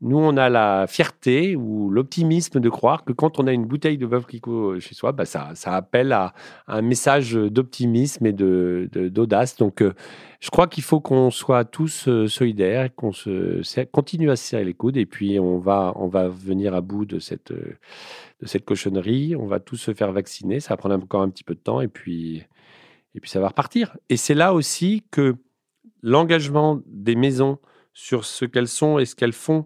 Nous, 0.00 0.16
on 0.18 0.36
a 0.36 0.48
la 0.48 0.86
fierté 0.86 1.56
ou 1.56 1.90
l'optimisme 1.90 2.60
de 2.60 2.68
croire 2.68 3.04
que 3.04 3.12
quand 3.12 3.40
on 3.40 3.46
a 3.46 3.52
une 3.52 3.64
bouteille 3.64 3.98
de 3.98 4.06
veuve 4.06 4.26
clicquot 4.26 4.78
chez 4.80 4.94
soi, 4.94 5.12
bah 5.12 5.24
ça, 5.24 5.50
ça 5.54 5.74
appelle 5.74 6.12
à, 6.12 6.34
un 6.68 6.82
message 6.82 7.32
d'optimisme 7.34 8.26
et 8.26 8.32
d'audace. 8.32 9.56
Donc, 9.56 9.82
euh, 9.82 9.94
je 10.40 10.50
crois 10.50 10.66
qu'il 10.66 10.84
faut 10.84 11.00
qu'on 11.00 11.30
soit 11.30 11.64
tous 11.64 12.08
euh, 12.08 12.28
solidaires, 12.28 12.94
qu'on 12.94 13.12
se 13.12 13.84
continue 13.86 14.30
à 14.30 14.36
se 14.36 14.44
serrer 14.44 14.64
les 14.64 14.74
coudes 14.74 14.96
et 14.96 15.06
puis 15.06 15.40
on 15.40 15.58
va, 15.58 15.92
on 15.96 16.08
va 16.08 16.28
venir 16.28 16.74
à 16.74 16.80
bout 16.80 17.06
de 17.06 17.18
cette, 17.18 17.50
euh, 17.50 17.78
de 18.40 18.46
cette 18.46 18.64
cochonnerie. 18.64 19.34
On 19.34 19.46
va 19.46 19.60
tous 19.60 19.76
se 19.76 19.94
faire 19.94 20.12
vacciner. 20.12 20.60
Ça 20.60 20.74
va 20.74 20.76
prendre 20.76 20.94
encore 20.94 21.22
un 21.22 21.30
petit 21.30 21.44
peu 21.44 21.54
de 21.54 21.60
temps 21.60 21.80
et 21.80 21.88
puis, 21.88 22.44
et 23.14 23.20
puis 23.20 23.30
ça 23.30 23.40
va 23.40 23.48
repartir. 23.48 23.96
Et 24.08 24.16
c'est 24.16 24.34
là 24.34 24.52
aussi 24.52 25.04
que 25.10 25.36
l'engagement 26.02 26.80
des 26.86 27.16
maisons 27.16 27.58
sur 27.96 28.26
ce 28.26 28.44
qu'elles 28.44 28.68
sont 28.68 28.98
et 28.98 29.06
ce 29.06 29.14
qu'elles 29.14 29.32
font 29.32 29.64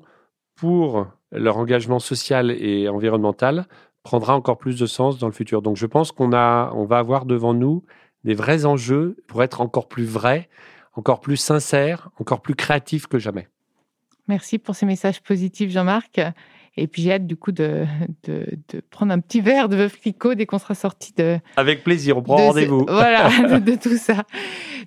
pour 0.55 1.09
leur 1.33 1.57
engagement 1.57 1.99
social 1.99 2.53
et 2.53 2.89
environnemental 2.89 3.67
prendra 4.05 4.37
encore 4.37 4.57
plus 4.57 4.79
de 4.79 4.87
sens 4.87 5.19
dans 5.19 5.27
le 5.27 5.33
futur. 5.33 5.63
Donc 5.63 5.77
je 5.77 5.85
pense 5.85 6.13
qu'on 6.13 6.33
a, 6.33 6.71
on 6.75 6.85
va 6.85 6.99
avoir 6.99 7.27
devant 7.27 7.55
nous 7.55 7.83
des 8.23 8.35
vrais 8.35 8.67
enjeux 8.67 9.17
pour 9.27 9.43
être 9.43 9.61
encore 9.61 9.89
plus 9.89 10.05
vrais, 10.05 10.49
encore 10.95 11.21
plus 11.21 11.39
sincères, 11.39 12.11
encore 12.21 12.41
plus 12.41 12.55
créatifs 12.55 13.09
que 13.09 13.19
jamais. 13.19 13.49
Merci 14.29 14.61
pour 14.61 14.77
ces 14.77 14.87
messages 14.87 15.21
positifs, 15.23 15.73
Jean-Marc. 15.73 16.21
Et 16.77 16.87
puis 16.87 17.03
j'ai 17.03 17.13
hâte 17.13 17.27
du 17.27 17.37
coup 17.37 17.53
de, 17.53 17.85
de, 18.25 18.47
prendre 18.91 19.13
un 19.13 19.19
petit 19.19 19.41
verre 19.41 19.69
de 19.69 19.77
Veuve 19.77 19.99
Clicquot 19.99 20.35
dès 20.35 20.47
qu'on 20.47 20.59
sera 20.59 20.75
sorti 20.75 21.13
de... 21.17 21.39
Avec 21.57 21.83
plaisir, 21.83 22.17
on 22.17 22.23
prend 22.23 22.37
rendez-vous. 22.37 22.87
Voilà, 22.89 23.59
de, 23.61 23.75
tout 23.75 23.97
ça. 23.97 24.25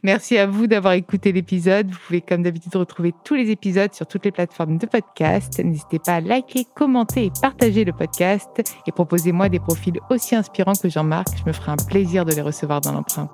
Merci 0.01 0.37
à 0.37 0.47
vous 0.47 0.67
d'avoir 0.67 0.93
écouté 0.93 1.31
l'épisode. 1.31 1.89
Vous 1.89 1.99
pouvez 2.07 2.21
comme 2.21 2.43
d'habitude 2.43 2.75
retrouver 2.75 3.13
tous 3.23 3.35
les 3.35 3.49
épisodes 3.51 3.93
sur 3.93 4.07
toutes 4.07 4.25
les 4.25 4.31
plateformes 4.31 4.77
de 4.77 4.85
podcast. 4.85 5.59
N'hésitez 5.63 5.99
pas 5.99 6.15
à 6.15 6.21
liker, 6.21 6.65
commenter 6.73 7.25
et 7.25 7.31
partager 7.41 7.83
le 7.83 7.93
podcast. 7.93 8.63
Et 8.87 8.91
proposez-moi 8.91 9.49
des 9.49 9.59
profils 9.59 9.99
aussi 10.09 10.35
inspirants 10.35 10.73
que 10.73 10.89
Jean-Marc. 10.89 11.27
Je 11.37 11.43
me 11.45 11.53
ferai 11.53 11.71
un 11.71 11.75
plaisir 11.75 12.25
de 12.25 12.33
les 12.33 12.41
recevoir 12.41 12.81
dans 12.81 12.93
l'empreinte. 12.93 13.31